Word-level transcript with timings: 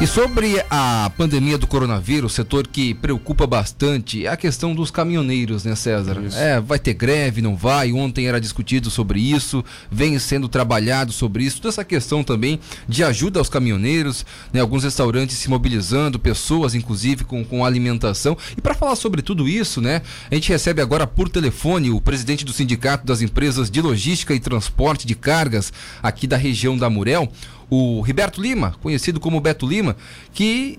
E 0.00 0.06
sobre 0.06 0.64
a 0.70 1.10
pandemia 1.16 1.58
do 1.58 1.66
coronavírus, 1.66 2.32
setor 2.32 2.68
que 2.68 2.94
preocupa 2.94 3.48
bastante, 3.48 4.26
é 4.26 4.28
a 4.28 4.36
questão 4.36 4.72
dos 4.72 4.92
caminhoneiros, 4.92 5.64
né, 5.64 5.74
César? 5.74 6.22
Isso. 6.24 6.38
É, 6.38 6.60
vai 6.60 6.78
ter 6.78 6.94
greve, 6.94 7.42
não 7.42 7.56
vai? 7.56 7.92
Ontem 7.92 8.28
era 8.28 8.40
discutido 8.40 8.90
sobre 8.90 9.18
isso, 9.18 9.64
vem 9.90 10.16
sendo 10.20 10.48
trabalhado 10.48 11.10
sobre 11.10 11.42
isso, 11.42 11.56
toda 11.56 11.70
essa 11.70 11.84
questão 11.84 12.22
também 12.22 12.60
de 12.88 13.02
ajuda 13.02 13.40
aos 13.40 13.48
caminhoneiros, 13.48 14.24
né, 14.52 14.60
alguns 14.60 14.84
restaurantes 14.84 15.36
se 15.36 15.50
mobilizando, 15.50 16.16
pessoas 16.16 16.76
inclusive 16.76 17.24
com, 17.24 17.44
com 17.44 17.64
alimentação. 17.64 18.38
E 18.56 18.60
para 18.60 18.74
falar 18.74 18.94
sobre 18.94 19.20
tudo 19.20 19.48
isso, 19.48 19.80
né, 19.80 20.02
a 20.30 20.34
gente 20.36 20.48
recebe 20.48 20.80
agora 20.80 21.08
por 21.08 21.28
telefone 21.28 21.90
o 21.90 22.00
presidente 22.00 22.44
do 22.44 22.52
Sindicato 22.52 23.04
das 23.04 23.20
Empresas 23.20 23.68
de 23.68 23.82
Logística 23.82 24.32
e 24.32 24.38
Transporte 24.38 25.08
de 25.08 25.16
Cargas 25.16 25.72
aqui 26.00 26.28
da 26.28 26.36
região 26.36 26.78
da 26.78 26.88
Murel, 26.88 27.28
o 27.70 28.00
Riberto 28.00 28.40
Lima, 28.40 28.74
conhecido 28.82 29.20
como 29.20 29.40
Beto 29.40 29.66
Lima, 29.66 29.96
que 30.32 30.78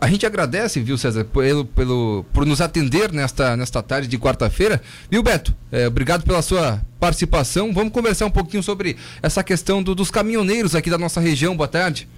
a 0.00 0.08
gente 0.08 0.26
agradece, 0.26 0.80
viu, 0.80 0.98
César, 0.98 1.24
pelo, 1.24 1.64
pelo, 1.64 2.24
por 2.32 2.44
nos 2.44 2.60
atender 2.60 3.12
nesta, 3.12 3.56
nesta 3.56 3.82
tarde 3.82 4.08
de 4.08 4.18
quarta-feira. 4.18 4.82
Viu, 5.08 5.22
Beto? 5.22 5.54
É, 5.70 5.86
obrigado 5.86 6.24
pela 6.24 6.42
sua 6.42 6.82
participação. 6.98 7.72
Vamos 7.72 7.92
conversar 7.92 8.26
um 8.26 8.30
pouquinho 8.30 8.62
sobre 8.62 8.96
essa 9.22 9.44
questão 9.44 9.82
do, 9.82 9.94
dos 9.94 10.10
caminhoneiros 10.10 10.74
aqui 10.74 10.90
da 10.90 10.98
nossa 10.98 11.20
região. 11.20 11.56
Boa 11.56 11.68
tarde. 11.68 12.08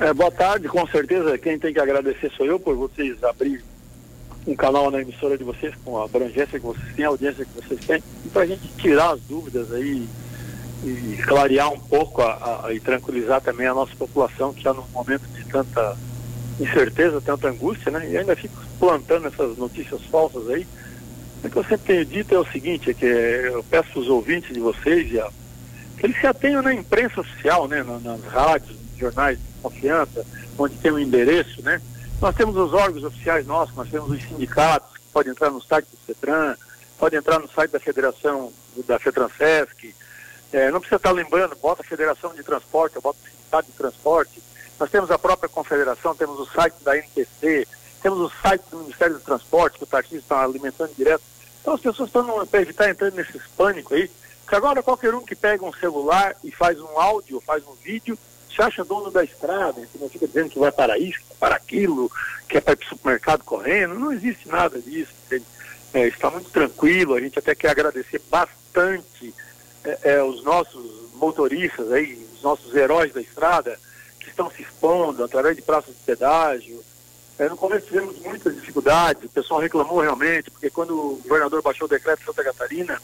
É, 0.00 0.12
boa 0.14 0.30
tarde, 0.30 0.68
com 0.68 0.86
certeza. 0.86 1.36
Quem 1.36 1.58
tem 1.58 1.72
que 1.72 1.80
agradecer 1.80 2.32
sou 2.36 2.46
eu 2.46 2.58
por 2.58 2.74
vocês 2.76 3.22
abrir 3.22 3.62
um 4.46 4.56
canal 4.56 4.90
na 4.90 5.00
emissora 5.00 5.36
de 5.36 5.44
vocês, 5.44 5.74
com 5.84 6.00
a 6.00 6.04
abrangência 6.04 6.58
que 6.58 6.66
vocês 6.66 6.94
têm, 6.96 7.04
a 7.04 7.08
audiência 7.08 7.44
que 7.44 7.54
vocês 7.54 7.80
têm, 7.84 8.02
e 8.24 8.28
para 8.28 8.42
a 8.42 8.46
gente 8.46 8.68
tirar 8.78 9.12
as 9.12 9.20
dúvidas 9.20 9.70
aí 9.72 10.08
e 10.84 11.16
clarear 11.22 11.72
um 11.72 11.78
pouco 11.78 12.22
a, 12.22 12.66
a, 12.66 12.74
e 12.74 12.80
tranquilizar 12.80 13.40
também 13.40 13.66
a 13.66 13.74
nossa 13.74 13.94
população 13.94 14.52
que 14.52 14.58
está 14.58 14.72
num 14.72 14.84
momento 14.92 15.26
de 15.28 15.44
tanta 15.44 15.96
incerteza, 16.58 17.20
tanta 17.20 17.48
angústia, 17.48 17.90
né? 17.90 18.10
E 18.10 18.16
ainda 18.16 18.34
fico 18.34 18.54
plantando 18.78 19.28
essas 19.28 19.56
notícias 19.56 20.02
falsas 20.06 20.48
aí. 20.50 20.66
O 21.44 21.50
que 21.50 21.56
eu 21.56 21.64
sempre 21.64 21.86
tenho 21.86 22.04
dito 22.04 22.34
é 22.34 22.38
o 22.38 22.46
seguinte, 22.46 22.90
é 22.90 22.94
que 22.94 23.06
eu 23.06 23.64
peço 23.64 23.98
os 23.98 24.08
ouvintes 24.08 24.52
de 24.52 24.60
vocês 24.60 25.16
a, 25.18 25.30
que 25.98 26.06
eles 26.06 26.20
se 26.20 26.26
atenham 26.26 26.62
na 26.62 26.74
imprensa 26.74 27.20
oficial, 27.20 27.68
né? 27.68 27.82
Nas, 27.82 28.02
nas 28.02 28.24
rádios, 28.24 28.76
nos 28.76 28.98
jornais 28.98 29.38
de 29.38 29.44
confiança, 29.62 30.26
onde 30.58 30.74
tem 30.76 30.90
um 30.90 30.98
endereço, 30.98 31.62
né? 31.62 31.80
Nós 32.20 32.34
temos 32.34 32.56
os 32.56 32.72
órgãos 32.72 33.04
oficiais 33.04 33.46
nossos, 33.46 33.74
nós 33.74 33.88
temos 33.88 34.10
os 34.10 34.22
sindicatos, 34.22 34.96
que 34.96 35.06
podem 35.12 35.32
entrar 35.32 35.50
no 35.50 35.60
site 35.60 35.86
do 35.86 35.98
CETRAN, 36.06 36.56
podem 36.98 37.18
entrar 37.18 37.38
no 37.38 37.48
site 37.48 37.70
da 37.70 37.80
Federação, 37.80 38.52
da 38.86 38.98
FETRANSESC, 38.98 39.92
é, 40.52 40.70
não 40.70 40.80
precisa 40.80 40.96
estar 40.96 41.10
lembrando, 41.10 41.56
bota 41.56 41.82
a 41.82 41.84
Federação 41.84 42.34
de 42.34 42.42
Transporte, 42.42 43.00
bota 43.00 43.18
o 43.18 43.30
Sindicato 43.30 43.70
de 43.70 43.76
Transporte. 43.76 44.42
Nós 44.78 44.90
temos 44.90 45.10
a 45.10 45.18
própria 45.18 45.48
confederação, 45.48 46.14
temos 46.14 46.38
o 46.38 46.46
site 46.46 46.74
da 46.82 46.96
NPC, 46.96 47.66
temos 48.02 48.18
o 48.18 48.30
site 48.42 48.62
do 48.70 48.78
Ministério 48.78 49.14
do 49.14 49.20
Transporte, 49.20 49.78
que 49.78 49.84
o 49.84 49.86
Tarcísio 49.86 50.18
está 50.18 50.42
alimentando 50.42 50.92
direto. 50.94 51.22
Então 51.60 51.74
as 51.74 51.80
pessoas 51.80 52.08
estão 52.08 52.46
para 52.46 52.60
evitar 52.60 52.90
entrando 52.90 53.14
nesse 53.14 53.38
pânico 53.56 53.94
aí, 53.94 54.10
que 54.46 54.54
agora 54.54 54.82
qualquer 54.82 55.14
um 55.14 55.24
que 55.24 55.34
pega 55.34 55.64
um 55.64 55.72
celular 55.72 56.34
e 56.44 56.50
faz 56.50 56.78
um 56.80 56.98
áudio, 56.98 57.40
faz 57.40 57.64
um 57.66 57.74
vídeo, 57.74 58.18
se 58.54 58.60
acha 58.60 58.84
dono 58.84 59.10
da 59.10 59.24
estrada, 59.24 59.86
que 59.86 59.98
não 59.98 60.10
fica 60.10 60.26
dizendo 60.26 60.50
que 60.50 60.58
vai 60.58 60.70
para 60.70 60.98
isso, 60.98 61.20
para 61.40 61.54
aquilo, 61.54 62.10
que 62.48 62.58
é 62.58 62.60
para 62.60 62.74
ir 62.74 62.76
para 62.76 62.86
o 62.86 62.88
supermercado 62.88 63.44
correndo, 63.44 63.94
não 63.94 64.12
existe 64.12 64.48
nada 64.48 64.78
disso. 64.80 65.12
É, 65.94 66.08
está 66.08 66.30
muito 66.30 66.50
tranquilo, 66.50 67.14
a 67.14 67.20
gente 67.20 67.38
até 67.38 67.54
quer 67.54 67.70
agradecer 67.70 68.20
bastante 68.28 69.32
é, 69.84 69.98
é, 70.02 70.22
os 70.22 70.42
nossos 70.42 71.12
motoristas 71.14 71.90
aí, 71.92 72.26
os 72.34 72.42
nossos 72.42 72.74
heróis 72.74 73.12
da 73.12 73.20
estrada, 73.20 73.78
que 74.20 74.28
estão 74.28 74.50
se 74.50 74.62
expondo 74.62 75.24
através 75.24 75.56
de 75.56 75.62
praças 75.62 75.94
de 75.94 76.00
pedágio. 76.02 76.82
É, 77.38 77.48
no 77.48 77.56
começo 77.56 77.86
tivemos 77.86 78.18
muitas 78.20 78.54
dificuldades, 78.54 79.24
o 79.24 79.28
pessoal 79.28 79.60
reclamou 79.60 80.00
realmente, 80.00 80.50
porque 80.50 80.70
quando 80.70 80.94
o 80.94 81.16
governador 81.22 81.62
baixou 81.62 81.86
o 81.86 81.90
decreto 81.90 82.20
de 82.20 82.26
Santa 82.26 82.44
Catarina, 82.44 83.00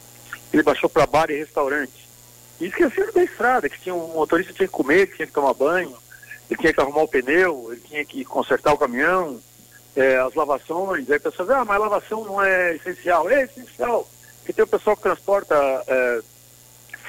ele 0.53 0.63
baixou 0.63 0.89
para 0.89 1.05
bar 1.05 1.29
e 1.29 1.37
restaurante. 1.37 2.07
E 2.59 2.65
esqueceram 2.65 3.13
da 3.13 3.23
estrada, 3.23 3.69
que 3.69 3.79
tinha 3.79 3.95
um 3.95 4.13
motorista 4.13 4.53
tinha 4.53 4.67
que 4.67 4.73
comer, 4.73 5.07
tinha 5.15 5.27
que 5.27 5.33
tomar 5.33 5.53
banho, 5.53 5.95
ele 6.49 6.59
tinha 6.59 6.73
que 6.73 6.81
arrumar 6.81 7.03
o 7.03 7.07
pneu, 7.07 7.69
ele 7.71 7.81
tinha 7.81 8.03
que 8.03 8.25
consertar 8.25 8.73
o 8.73 8.77
caminhão, 8.77 9.39
é, 9.95 10.17
as 10.17 10.33
lavações. 10.33 11.09
Aí 11.09 11.17
a 11.17 11.19
pessoa 11.19 11.47
diz, 11.47 11.55
ah, 11.55 11.65
mas 11.65 11.79
lavação 11.79 12.25
não 12.25 12.41
é 12.41 12.75
essencial. 12.75 13.29
É 13.29 13.43
essencial, 13.43 14.09
porque 14.39 14.53
tem 14.53 14.63
o 14.63 14.67
pessoal 14.67 14.95
que 14.95 15.03
transporta 15.03 15.55
é, 15.87 16.21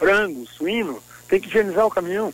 frango, 0.00 0.47
suíno, 0.47 1.03
tem 1.28 1.38
que 1.38 1.49
higienizar 1.49 1.87
o 1.87 1.91
caminhão. 1.91 2.33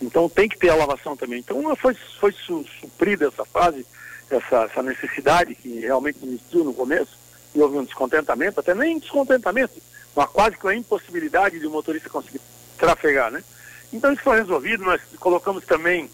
Então 0.00 0.28
tem 0.28 0.48
que 0.48 0.58
ter 0.58 0.70
a 0.70 0.74
lavação 0.74 1.14
também. 1.14 1.40
Então 1.40 1.76
foi, 1.76 1.94
foi 2.18 2.32
su, 2.32 2.64
suprida 2.80 3.28
essa 3.28 3.44
fase, 3.44 3.86
essa, 4.30 4.64
essa 4.64 4.82
necessidade 4.82 5.54
que 5.54 5.80
realmente 5.80 6.18
existiu 6.24 6.64
no 6.64 6.72
começo, 6.72 7.20
e 7.54 7.60
houve 7.60 7.76
um 7.76 7.84
descontentamento, 7.84 8.58
até 8.58 8.74
nem 8.74 8.98
descontentamento, 8.98 9.74
uma 10.16 10.26
quase 10.26 10.56
que 10.56 10.64
uma 10.64 10.74
impossibilidade 10.74 11.60
de 11.60 11.66
o 11.66 11.70
motorista 11.70 12.08
conseguir 12.08 12.40
trafegar, 12.78 13.30
né? 13.30 13.44
Então 13.92 14.10
isso 14.10 14.22
foi 14.22 14.38
resolvido, 14.38 14.82
nós 14.82 15.02
colocamos 15.20 15.66
também 15.66 16.10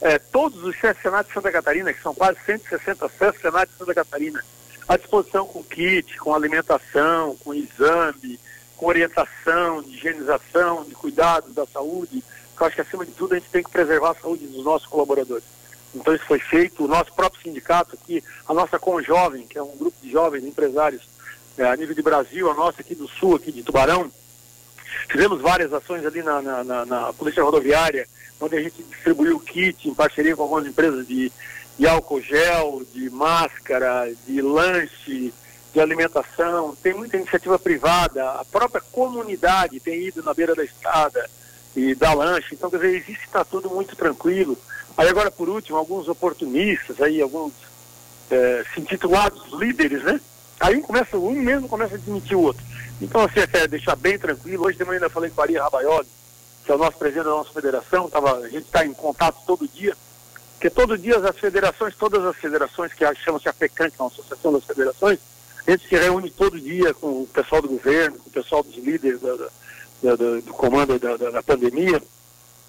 é, 0.00 0.20
todos 0.20 0.62
os 0.62 0.76
chefes 0.76 1.02
de 1.02 1.34
Santa 1.34 1.50
Catarina, 1.50 1.92
que 1.92 2.00
são 2.00 2.14
quase 2.14 2.38
160 2.46 3.08
chefes 3.18 3.42
de 3.42 3.76
Santa 3.76 3.94
Catarina, 3.94 4.42
à 4.86 4.96
disposição 4.96 5.44
com 5.46 5.64
kit, 5.64 6.16
com 6.18 6.32
alimentação, 6.32 7.36
com 7.38 7.52
exame, 7.52 8.38
com 8.78 8.86
orientação, 8.86 9.82
de 9.82 9.96
higienização, 9.96 10.84
de 10.84 10.94
cuidado 10.94 11.50
da 11.50 11.66
saúde, 11.66 12.22
que 12.56 12.62
eu 12.62 12.66
acho 12.66 12.76
que 12.76 12.82
acima 12.82 13.04
de 13.04 13.12
tudo 13.12 13.34
a 13.34 13.38
gente 13.38 13.50
tem 13.50 13.62
que 13.62 13.70
preservar 13.70 14.12
a 14.12 14.14
saúde 14.14 14.46
dos 14.46 14.64
nossos 14.64 14.86
colaboradores. 14.86 15.44
Então 15.94 16.14
isso 16.14 16.24
foi 16.24 16.38
feito, 16.38 16.84
o 16.84 16.88
nosso 16.88 17.12
próprio 17.12 17.42
sindicato 17.42 17.98
aqui, 18.00 18.22
a 18.46 18.54
nossa 18.54 18.78
Conjovem, 18.78 19.46
que 19.46 19.58
é 19.58 19.62
um 19.62 19.76
grupo 19.76 19.96
de 20.00 20.10
jovens 20.10 20.44
empresários 20.44 21.02
é, 21.58 21.64
a 21.64 21.76
nível 21.76 21.94
de 21.94 22.02
Brasil, 22.02 22.48
a 22.48 22.54
nossa 22.54 22.80
aqui 22.80 22.94
do 22.94 23.08
Sul, 23.08 23.34
aqui 23.34 23.50
de 23.50 23.64
Tubarão, 23.64 24.10
fizemos 25.08 25.40
várias 25.40 25.72
ações 25.72 26.06
ali 26.06 26.22
na, 26.22 26.40
na, 26.40 26.64
na, 26.64 26.86
na 26.86 27.12
Polícia 27.12 27.42
Rodoviária, 27.42 28.06
onde 28.40 28.56
a 28.56 28.62
gente 28.62 28.80
distribuiu 28.82 29.40
kit 29.40 29.88
em 29.88 29.94
parceria 29.94 30.36
com 30.36 30.42
algumas 30.42 30.66
empresas 30.66 31.06
de, 31.06 31.32
de 31.76 31.86
álcool 31.86 32.20
gel, 32.20 32.82
de 32.92 33.10
máscara, 33.10 34.08
de 34.24 34.40
lanche, 34.40 35.32
de 35.78 35.82
alimentação, 35.82 36.76
tem 36.82 36.92
muita 36.92 37.16
iniciativa 37.16 37.56
privada, 37.56 38.32
a 38.32 38.44
própria 38.44 38.82
comunidade 38.90 39.78
tem 39.78 40.08
ido 40.08 40.24
na 40.24 40.34
beira 40.34 40.52
da 40.52 40.64
estrada 40.64 41.30
e 41.76 41.94
dá 41.94 42.12
lanche, 42.12 42.52
então 42.52 42.68
quer 42.68 42.78
dizer, 42.78 42.96
existe, 42.96 43.24
está 43.24 43.44
tudo 43.44 43.70
muito 43.70 43.94
tranquilo. 43.94 44.58
Aí 44.96 45.08
agora 45.08 45.30
por 45.30 45.48
último, 45.48 45.78
alguns 45.78 46.08
oportunistas 46.08 47.00
aí, 47.00 47.22
alguns 47.22 47.52
é, 48.28 48.64
se 48.74 48.80
intitulados 48.80 49.52
líderes, 49.52 50.02
né? 50.02 50.20
Aí 50.58 50.74
um 50.74 50.82
começa, 50.82 51.16
um 51.16 51.30
mesmo 51.30 51.68
começa 51.68 51.94
a 51.94 51.98
desmentir 51.98 52.36
o 52.36 52.42
outro. 52.42 52.64
Então 53.00 53.20
assim, 53.20 53.46
quer 53.46 53.68
deixar 53.68 53.94
bem 53.94 54.18
tranquilo, 54.18 54.64
hoje 54.64 54.78
de 54.78 54.84
manhã 54.84 54.96
ainda 54.96 55.10
falei 55.10 55.30
com 55.30 55.40
a 55.40 55.44
Maria 55.44 55.62
Rabaioli, 55.62 56.08
que 56.64 56.72
é 56.72 56.74
o 56.74 56.78
nosso 56.78 56.98
presidente 56.98 57.26
da 57.26 57.30
nossa 57.30 57.52
federação, 57.52 58.10
tava, 58.10 58.38
a 58.38 58.48
gente 58.48 58.66
está 58.66 58.84
em 58.84 58.92
contato 58.92 59.38
todo 59.46 59.68
dia, 59.68 59.96
porque 60.54 60.68
todo 60.70 60.98
dia 60.98 61.18
as 61.18 61.38
federações, 61.38 61.94
todas 61.94 62.24
as 62.24 62.34
federações 62.34 62.92
que 62.92 63.04
chamam-se 63.14 63.48
a 63.48 63.52
FECAN, 63.52 63.90
que 63.90 63.96
é 64.00 64.02
uma 64.02 64.10
associação 64.10 64.52
das 64.52 64.64
federações, 64.64 65.20
a 65.66 65.70
gente 65.70 65.88
se 65.88 65.96
reúne 65.96 66.30
todo 66.30 66.60
dia 66.60 66.94
com 66.94 67.22
o 67.22 67.26
pessoal 67.26 67.62
do 67.62 67.68
governo, 67.68 68.18
com 68.18 68.28
o 68.28 68.32
pessoal 68.32 68.62
dos 68.62 68.76
líderes 68.76 69.20
da, 69.20 69.36
da, 69.36 70.16
da, 70.16 70.40
do 70.40 70.52
comando 70.52 70.98
da, 70.98 71.42
pandemia, 71.42 72.02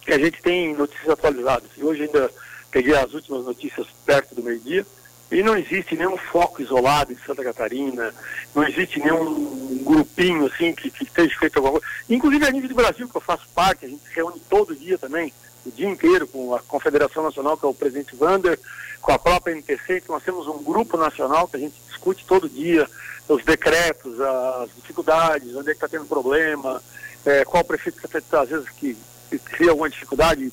e 0.08 0.14
a 0.14 0.18
gente 0.18 0.42
tem 0.42 0.74
notícias 0.74 1.10
atualizadas. 1.10 1.70
E 1.78 1.84
hoje 1.84 2.04
ainda 2.04 2.30
peguei 2.72 2.96
as 2.96 3.14
últimas 3.14 3.46
notícias 3.46 3.88
perto 4.06 4.36
do 4.36 4.44
meio-dia, 4.44 4.86
e 5.32 5.44
não 5.44 5.56
existe 5.56 5.96
nenhum 5.96 6.18
foco 6.18 6.62
isolado 6.62 7.14
em 7.14 7.18
Santa 7.18 7.44
Catarina, 7.44 8.14
não 8.56 8.68
existe 8.68 9.00
nenhum 9.00 9.84
grupinho 9.84 10.48
assim 10.48 10.74
que, 10.74 10.90
que 10.90 11.04
esteja 11.04 11.38
feito 11.38 11.58
alguma 11.58 11.80
coisa. 11.80 11.88
Inclusive 12.10 12.48
a 12.48 12.52
nível 12.52 12.70
do 12.70 12.76
Brasil, 12.76 13.08
que 13.08 13.16
eu 13.16 13.22
faço 13.22 13.48
parte, 13.54 13.86
a 13.86 13.90
gente 13.90 14.02
se 14.04 14.16
reúne 14.16 14.42
todo 14.50 14.76
dia 14.76 14.98
também, 14.98 15.32
o 15.66 15.72
dia 15.72 15.90
inteiro, 15.90 16.28
com 16.28 16.56
a 16.56 16.60
Confederação 16.62 17.24
Nacional, 17.24 17.58
que 17.58 17.66
é 17.66 17.70
o 17.70 17.74
presidente 17.74 18.16
Vander, 18.16 18.60
com 19.02 19.12
a 19.12 19.20
própria 19.20 19.52
NPC, 19.54 20.02
que 20.02 20.10
nós 20.10 20.24
temos 20.24 20.48
um 20.48 20.64
grupo 20.64 20.98
nacional 20.98 21.48
que 21.48 21.58
a 21.58 21.60
gente 21.60 21.76
discute 21.88 22.26
todo 22.26 22.50
dia 22.50 22.88
os 23.34 23.44
decretos, 23.44 24.20
as 24.20 24.70
dificuldades, 24.76 25.56
onde 25.56 25.70
é 25.70 25.72
que 25.72 25.78
está 25.78 25.88
tendo 25.88 26.06
problema, 26.06 26.82
é, 27.26 27.46
qual 27.46 27.64
prefeito 27.64 28.00
está 28.04 28.42
às 28.42 28.50
vezes 28.50 28.70
que, 28.70 28.98
que 29.30 29.38
cria 29.38 29.72
alguma 29.72 29.90
dificuldade, 29.90 30.52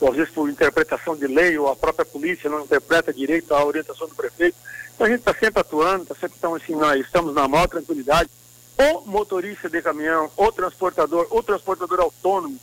ou 0.00 0.10
às 0.10 0.16
vezes 0.16 0.32
por 0.32 0.48
interpretação 0.48 1.16
de 1.16 1.26
lei, 1.26 1.58
ou 1.58 1.68
a 1.68 1.76
própria 1.76 2.04
polícia 2.04 2.50
não 2.50 2.60
interpreta 2.60 3.12
direito 3.12 3.54
a 3.54 3.64
orientação 3.64 4.06
do 4.06 4.14
prefeito. 4.14 4.56
Então 4.94 5.06
a 5.06 5.10
gente 5.10 5.20
está 5.20 5.34
sempre 5.34 5.60
atuando, 5.60 6.02
está 6.02 6.14
sempre 6.14 6.36
então, 6.38 6.54
assim, 6.54 6.74
nós 6.74 7.00
estamos 7.00 7.34
na 7.34 7.48
maior 7.48 7.66
tranquilidade. 7.66 8.28
O 8.76 9.00
motorista 9.10 9.68
de 9.68 9.82
caminhão, 9.82 10.30
o 10.36 10.52
transportador, 10.52 11.26
o 11.30 11.42
transportador 11.42 11.98
autônomo, 12.00 12.58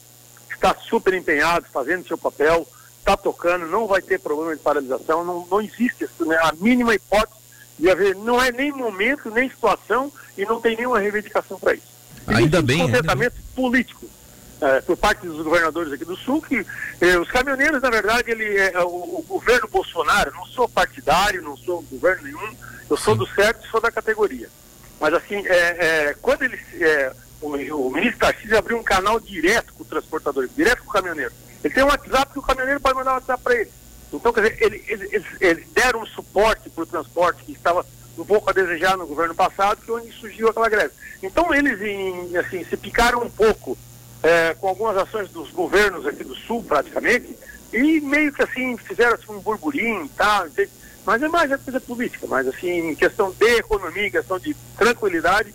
está 0.55 0.75
super 0.75 1.13
empenhado, 1.13 1.65
fazendo 1.71 2.07
seu 2.07 2.17
papel, 2.17 2.67
está 2.99 3.15
tocando, 3.15 3.67
não 3.67 3.87
vai 3.87 4.01
ter 4.01 4.19
problema 4.19 4.55
de 4.55 4.61
paralisação, 4.61 5.23
não, 5.23 5.45
não 5.49 5.61
existe 5.61 6.07
né, 6.21 6.37
a 6.41 6.51
mínima 6.59 6.95
hipótese 6.95 7.39
de 7.77 7.89
haver, 7.89 8.15
não 8.15 8.41
é 8.41 8.51
nem 8.51 8.71
momento, 8.71 9.29
nem 9.29 9.49
situação 9.49 10.11
e 10.37 10.45
não 10.45 10.59
tem 10.59 10.75
nenhuma 10.75 10.99
reivindicação 10.99 11.59
para 11.59 11.73
isso. 11.73 11.95
Ainda 12.27 12.61
bem. 12.61 12.81
Um 12.81 12.85
contentamento 12.87 13.35
né? 13.35 13.43
político. 13.55 14.05
é, 14.61 14.81
por 14.81 14.97
parte 14.97 15.27
dos 15.27 15.43
governadores 15.43 15.91
aqui 15.91 16.05
do 16.05 16.15
Sul, 16.15 16.41
que 16.41 16.65
eh, 17.01 17.17
os 17.19 17.29
caminhoneiros, 17.29 17.81
na 17.81 17.89
verdade, 17.89 18.31
ele 18.31 18.57
é, 18.57 18.79
o, 18.83 19.19
o, 19.19 19.25
governo 19.27 19.67
Bolsonaro, 19.67 20.31
não 20.31 20.45
sou 20.45 20.67
partidário, 20.67 21.41
não 21.41 21.57
sou 21.57 21.81
governo 21.83 22.23
nenhum, 22.23 22.55
eu 22.89 22.97
sou 22.97 23.15
do 23.15 23.27
certo 23.27 23.65
e 23.65 23.69
sou 23.69 23.81
da 23.81 23.91
categoria. 23.91 24.49
Mas 24.99 25.13
assim, 25.13 25.45
é, 25.45 26.07
é 26.09 26.15
quando 26.21 26.43
ele, 26.43 26.57
é, 26.79 27.13
o, 27.47 27.87
o, 27.87 27.91
ministro 27.91 28.19
Tarcísio 28.19 28.57
abriu 28.57 28.77
um 28.77 28.83
canal 28.83 29.19
direto 29.19 29.73
com 29.73 29.83
o 29.83 29.87
transportador, 29.87 30.47
direto 30.55 30.83
com 30.83 30.89
o 30.89 30.93
caminhoneiro. 30.93 31.31
Ele 31.63 31.73
tem 31.73 31.83
um 31.83 31.87
WhatsApp 31.87 32.31
que 32.31 32.39
o 32.39 32.43
caminhoneiro 32.43 32.79
pode 32.79 32.95
mandar 32.95 33.11
um 33.11 33.15
WhatsApp 33.15 33.43
para 33.43 33.55
ele. 33.55 33.71
Então, 34.13 34.31
quer 34.31 34.41
dizer, 34.41 34.63
ele, 34.63 34.83
ele, 34.87 35.09
eles, 35.11 35.25
eles 35.41 35.67
deram 35.73 36.01
um 36.01 36.05
suporte 36.05 36.69
para 36.69 36.83
o 36.83 36.87
transporte 36.87 37.43
que 37.43 37.51
estava 37.51 37.85
um 38.17 38.25
pouco 38.25 38.49
a 38.49 38.53
desejar 38.53 38.97
no 38.97 39.07
governo 39.07 39.35
passado, 39.35 39.81
que 39.81 39.91
é 39.91 39.93
onde 39.93 40.11
surgiu 40.11 40.49
aquela 40.49 40.69
greve. 40.69 40.93
Então 41.21 41.53
eles 41.53 41.81
em, 41.81 42.37
assim, 42.37 42.63
se 42.63 42.77
picaram 42.77 43.21
um 43.21 43.29
pouco 43.29 43.77
é, 44.23 44.53
com 44.55 44.67
algumas 44.67 44.97
ações 44.97 45.29
dos 45.29 45.51
governos 45.51 46.05
aqui 46.05 46.23
do 46.23 46.35
sul, 46.35 46.63
praticamente, 46.63 47.37
e 47.73 47.99
meio 48.01 48.31
que 48.31 48.41
assim 48.41 48.77
fizeram 48.77 49.15
assim, 49.15 49.31
um 49.31 49.39
burburinho 49.39 50.05
e 50.05 50.09
tal, 50.09 50.47
mas 51.05 51.21
é 51.21 51.27
mais 51.27 51.51
a 51.51 51.57
coisa 51.57 51.79
política, 51.79 52.25
mas 52.27 52.47
assim, 52.47 52.89
em 52.89 52.95
questão 52.95 53.31
de 53.31 53.57
economia, 53.57 54.07
em 54.07 54.11
questão 54.11 54.39
de 54.39 54.55
tranquilidade, 54.77 55.53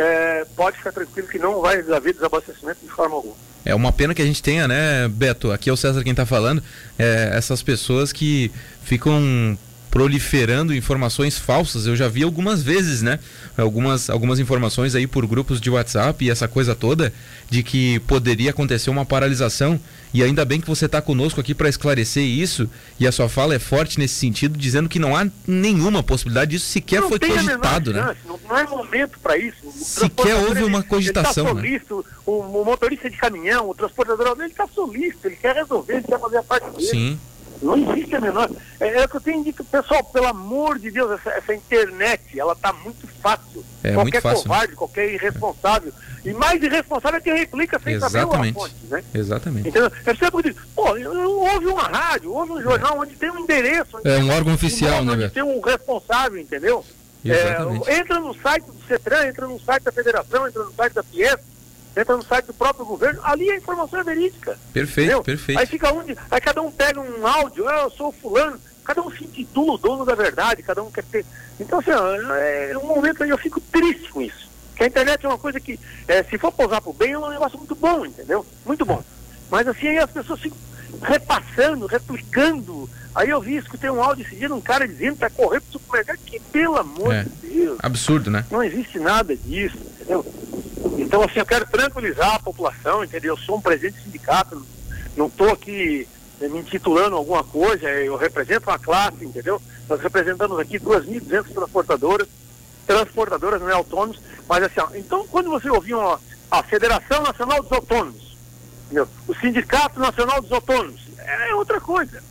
é, 0.00 0.46
pode 0.56 0.78
ficar 0.78 0.92
tranquilo 0.92 1.28
que 1.28 1.38
não 1.38 1.60
vai 1.60 1.80
haver 1.80 2.14
desabastecimento 2.14 2.78
de 2.82 2.90
forma 2.90 3.16
alguma. 3.16 3.36
É 3.64 3.74
uma 3.74 3.92
pena 3.92 4.14
que 4.14 4.22
a 4.22 4.24
gente 4.24 4.42
tenha, 4.42 4.66
né, 4.66 5.06
Beto? 5.08 5.52
Aqui 5.52 5.68
é 5.68 5.72
o 5.72 5.76
César 5.76 6.02
quem 6.02 6.12
está 6.12 6.24
falando, 6.24 6.62
é, 6.98 7.30
essas 7.34 7.62
pessoas 7.62 8.10
que 8.10 8.50
ficam 8.82 9.58
proliferando 9.90 10.74
informações 10.74 11.36
falsas. 11.36 11.86
Eu 11.86 11.96
já 11.96 12.08
vi 12.08 12.22
algumas 12.22 12.62
vezes, 12.62 13.02
né? 13.02 13.18
Algumas, 13.58 14.08
algumas 14.08 14.38
informações 14.38 14.94
aí 14.94 15.06
por 15.06 15.26
grupos 15.26 15.60
de 15.60 15.68
WhatsApp 15.68 16.24
e 16.24 16.30
essa 16.30 16.46
coisa 16.46 16.74
toda 16.74 17.12
de 17.50 17.62
que 17.62 17.98
poderia 18.00 18.50
acontecer 18.50 18.88
uma 18.88 19.04
paralisação. 19.04 19.80
E 20.14 20.22
ainda 20.22 20.44
bem 20.44 20.60
que 20.60 20.66
você 20.66 20.86
está 20.86 21.00
conosco 21.00 21.40
aqui 21.40 21.54
para 21.54 21.68
esclarecer 21.68 22.24
isso. 22.24 22.68
E 22.98 23.06
a 23.06 23.12
sua 23.12 23.28
fala 23.28 23.54
é 23.54 23.58
forte 23.58 23.98
nesse 23.98 24.14
sentido, 24.14 24.56
dizendo 24.56 24.88
que 24.88 24.98
não 24.98 25.16
há 25.16 25.26
nenhuma 25.46 26.02
possibilidade 26.02 26.52
disso 26.52 26.66
sequer 26.66 27.00
não 27.00 27.08
foi 27.08 27.18
cogitado, 27.18 27.92
né? 27.92 28.16
Não, 28.26 28.38
não 28.48 28.58
é 28.58 28.66
momento 28.66 29.18
para 29.20 29.36
isso. 29.36 29.70
sequer 29.72 30.36
houve 30.36 30.62
uma 30.62 30.82
cogitação. 30.82 31.46
Ele 31.46 31.54
tá 31.54 31.60
solícito, 31.60 31.96
né? 31.98 32.16
o, 32.26 32.32
o, 32.60 32.64
motorista 32.64 33.10
de 33.10 33.16
caminhão, 33.16 33.68
o 33.68 33.74
transportador, 33.74 34.36
ele 34.38 34.46
está 34.46 34.66
solícito, 34.66 35.26
ele 35.26 35.36
quer 35.36 35.54
resolver, 35.54 35.94
ele 35.94 36.04
quer 36.04 36.18
fazer 36.18 36.38
a 36.38 36.42
parte 36.42 36.70
dele. 36.70 36.86
Sim. 36.86 37.18
Não 37.62 37.76
existe 37.76 38.16
a 38.16 38.20
menor. 38.20 38.50
É, 38.78 39.02
é 39.02 39.04
o 39.04 39.08
que 39.08 39.16
eu 39.16 39.20
tenho 39.20 39.44
dito, 39.44 39.62
pessoal, 39.64 40.02
pelo 40.04 40.26
amor 40.26 40.78
de 40.78 40.90
Deus, 40.90 41.10
essa, 41.12 41.30
essa 41.30 41.54
internet, 41.54 42.38
ela 42.38 42.56
tá 42.56 42.72
muito 42.72 43.06
fácil. 43.20 43.64
É, 43.82 43.92
qualquer 43.92 44.02
muito 44.02 44.20
fácil, 44.20 44.38
né? 44.38 44.42
covarde, 44.42 44.70
né? 44.70 44.76
qualquer 44.76 45.14
irresponsável. 45.14 45.92
E 46.24 46.32
mais 46.32 46.62
irresponsável 46.62 47.18
é 47.18 47.20
que 47.20 47.32
replica 47.32 47.78
sem 47.78 47.94
Exatamente. 47.94 48.32
saber 48.32 48.48
a 48.48 48.52
fonte, 48.52 48.74
né? 48.90 49.04
Exatamente. 49.14 49.68
Entendeu? 49.68 49.92
É 50.04 50.14
sempre 50.14 50.56
pô, 50.74 50.88
houve 50.88 51.66
uma 51.66 51.84
rádio, 51.84 52.32
houve 52.32 52.52
um 52.52 52.62
jornal 52.62 52.96
é. 52.96 52.98
onde 53.00 53.14
tem 53.14 53.30
um 53.30 53.38
endereço. 53.38 53.98
É 54.04 54.18
um 54.18 54.30
órgão 54.30 54.54
oficial, 54.54 55.04
né, 55.04 55.12
Onde 55.12 55.30
tem 55.30 55.42
um 55.42 55.60
responsável, 55.60 56.38
entendeu? 56.38 56.84
É, 57.24 57.98
entra 57.98 58.18
no 58.18 58.34
site 58.34 58.64
do 58.64 58.82
CETRAN, 58.86 59.26
entra 59.26 59.46
no 59.46 59.60
site 59.60 59.82
da 59.82 59.92
Federação, 59.92 60.48
entra 60.48 60.64
no 60.64 60.72
site 60.72 60.94
da 60.94 61.02
Fiesp, 61.02 61.40
entra 62.00 62.16
no 62.16 62.24
site 62.24 62.46
do 62.46 62.54
próprio 62.54 62.84
governo, 62.84 63.20
ali 63.22 63.50
a 63.50 63.56
informação 63.56 64.00
é 64.00 64.04
verídica. 64.04 64.58
Perfeito, 64.72 65.00
entendeu? 65.00 65.22
perfeito. 65.22 65.58
Aí 65.58 65.66
fica 65.66 65.92
onde, 65.92 66.16
aí 66.30 66.40
cada 66.40 66.62
um 66.62 66.70
pega 66.70 67.00
um 67.00 67.26
áudio, 67.26 67.68
ah, 67.68 67.82
eu 67.82 67.90
sou 67.90 68.12
fulano, 68.12 68.58
cada 68.84 69.02
um 69.02 69.10
se 69.10 69.24
intitula 69.24 69.72
o 69.72 69.78
dono 69.78 70.04
da 70.04 70.14
verdade, 70.14 70.62
cada 70.62 70.82
um 70.82 70.90
quer 70.90 71.04
ter. 71.04 71.24
Então, 71.58 71.78
assim, 71.78 71.90
é, 71.90 72.72
um 72.76 72.86
momento 72.86 73.22
aí 73.22 73.30
eu 73.30 73.38
fico 73.38 73.60
triste 73.60 74.10
com 74.10 74.22
isso. 74.22 74.48
Que 74.74 74.84
a 74.84 74.86
internet 74.86 75.24
é 75.24 75.28
uma 75.28 75.38
coisa 75.38 75.60
que, 75.60 75.78
é, 76.08 76.22
se 76.22 76.38
for 76.38 76.50
pousar 76.50 76.80
pro 76.80 76.92
bem, 76.92 77.12
é 77.12 77.18
um 77.18 77.28
negócio 77.28 77.58
muito 77.58 77.74
bom, 77.74 78.06
entendeu? 78.06 78.46
Muito 78.64 78.84
bom. 78.84 79.04
Mas 79.50 79.68
assim, 79.68 79.88
aí 79.88 79.98
as 79.98 80.10
pessoas 80.10 80.40
ficam 80.40 80.56
repassando, 81.02 81.86
replicando. 81.86 82.88
Aí 83.14 83.28
eu 83.28 83.40
vi, 83.40 83.56
escutei 83.56 83.90
um 83.90 84.02
áudio 84.02 84.24
esse 84.24 84.36
dia 84.36 84.48
de 84.48 84.54
um 84.54 84.60
cara 84.60 84.86
dizendo 84.86 85.16
para 85.16 85.30
correr 85.30 85.60
pro 85.60 85.72
supermercado, 85.72 86.18
que 86.24 86.40
pelo 86.40 86.76
amor 86.76 87.12
é, 87.12 87.24
de 87.24 87.48
Deus. 87.48 87.78
Absurdo, 87.82 88.30
né? 88.30 88.44
Não 88.50 88.62
existe 88.62 88.98
nada 88.98 89.36
disso, 89.36 89.78
entendeu? 90.00 90.24
Então, 90.98 91.22
assim, 91.22 91.38
eu 91.38 91.46
quero 91.46 91.66
tranquilizar 91.66 92.34
a 92.34 92.40
população, 92.40 93.04
entendeu? 93.04 93.34
Eu 93.34 93.38
sou 93.38 93.56
um 93.56 93.60
presidente 93.60 93.98
de 93.98 94.04
sindicato, 94.04 94.66
não 95.16 95.26
estou 95.26 95.50
aqui 95.50 96.08
eh, 96.40 96.48
me 96.48 96.60
intitulando 96.60 97.16
alguma 97.16 97.44
coisa, 97.44 97.88
eh, 97.88 98.08
eu 98.08 98.16
represento 98.16 98.70
uma 98.70 98.78
classe, 98.78 99.24
entendeu? 99.24 99.60
Nós 99.88 100.00
representamos 100.00 100.58
aqui 100.58 100.78
2.200 100.78 101.52
transportadoras, 101.52 102.28
transportadoras 102.86 103.60
não 103.60 103.68
é 103.68 103.74
autônomos, 103.74 104.20
mas 104.48 104.64
assim, 104.64 104.80
ó, 104.80 104.88
então 104.94 105.26
quando 105.28 105.50
você 105.50 105.68
ouvir 105.68 105.94
uma, 105.94 106.20
a 106.50 106.62
Federação 106.62 107.22
Nacional 107.22 107.62
dos 107.62 107.72
Autônomos, 107.72 108.36
entendeu? 108.86 109.08
o 109.28 109.34
Sindicato 109.34 110.00
Nacional 110.00 110.40
dos 110.40 110.52
Autônomos, 110.52 111.00
é 111.18 111.54
outra 111.54 111.80
coisa. 111.80 112.22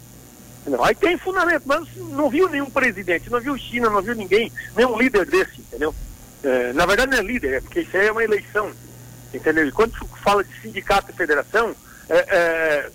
Entendeu? 0.61 0.83
Aí 0.83 0.93
tem 0.93 1.17
fundamento, 1.17 1.63
mas 1.65 1.87
não 1.95 2.29
viu 2.29 2.49
nenhum 2.49 2.69
presidente, 2.69 3.29
não 3.29 3.39
viu 3.39 3.57
China, 3.57 3.89
não 3.89 4.01
viu 4.01 4.15
ninguém, 4.15 4.51
nenhum 4.75 4.97
líder 4.97 5.25
desse, 5.25 5.61
entendeu? 5.61 5.95
É, 6.43 6.73
na 6.73 6.85
verdade 6.85 7.11
não 7.11 7.17
é 7.17 7.21
líder, 7.21 7.55
é 7.55 7.61
porque 7.61 7.81
isso 7.81 7.95
aí 7.97 8.07
é 8.07 8.11
uma 8.11 8.23
eleição, 8.23 8.71
entendeu? 9.33 9.67
E 9.67 9.71
quando 9.71 9.93
fala 10.23 10.43
de 10.43 10.61
sindicato 10.61 11.11
e 11.11 11.15
federação, 11.15 11.75
é, 12.09 12.17
é, 12.17 12.91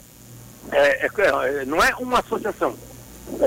é, 0.72 1.06
é 1.06 1.64
não 1.66 1.82
é 1.82 1.94
uma 1.96 2.20
associação. 2.20 2.76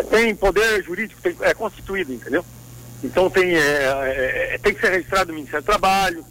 tem 0.10 0.36
poder 0.36 0.84
jurídico, 0.84 1.22
tem, 1.22 1.36
é 1.42 1.54
constituído, 1.54 2.14
entendeu? 2.14 2.46
Então 3.04 3.30
tem, 3.30 3.54
tem 4.62 4.74
que 4.74 4.82
ser 4.82 4.92
registrado 4.92 5.32
no 5.32 5.36
Ministério 5.36 5.64
do 5.64 5.68
Trabalho. 5.68 6.26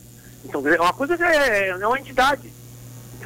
Então, 0.45 0.61
uma 0.61 0.93
coisa 0.93 1.15
é, 1.15 1.69
é 1.69 1.87
uma 1.87 1.99
entidade. 1.99 2.53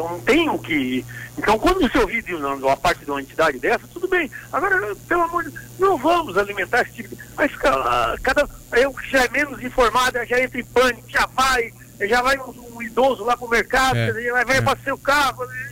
Então 0.00 0.08
não 0.08 0.20
tem 0.20 0.48
o 0.48 0.58
que. 0.58 1.04
Então 1.36 1.58
quando 1.58 1.80
você 1.80 1.98
ouvir 1.98 2.22
de 2.22 2.34
uma 2.34 2.76
parte 2.76 3.04
de 3.04 3.10
uma 3.10 3.20
entidade 3.20 3.58
dessa, 3.58 3.86
tudo 3.92 4.08
bem. 4.08 4.30
Agora, 4.50 4.96
pelo 5.06 5.22
amor 5.22 5.44
de 5.44 5.50
Deus, 5.50 5.64
não 5.78 5.98
vamos 5.98 6.38
alimentar 6.38 6.82
esse 6.82 6.92
tipo 6.92 7.14
de. 7.14 7.48
Fica 7.48 7.70
ah, 7.70 8.16
cada. 8.22 8.48
Eu 8.72 8.94
que 8.94 9.10
já 9.10 9.24
é 9.24 9.28
menos 9.28 9.62
informado, 9.62 10.18
já 10.26 10.40
entra 10.40 10.58
em 10.58 10.64
pânico, 10.64 11.08
já 11.08 11.26
vai, 11.26 11.72
já 12.08 12.22
vai 12.22 12.38
um, 12.38 12.76
um 12.76 12.82
idoso 12.82 13.24
lá 13.24 13.36
pro 13.36 13.48
mercado, 13.48 13.96
é, 13.96 14.06
dizer, 14.06 14.32
vai, 14.32 14.44
vai 14.44 14.56
é. 14.58 14.62
para 14.62 14.94
o 14.94 14.98
carro. 14.98 15.44
Né? 15.44 15.70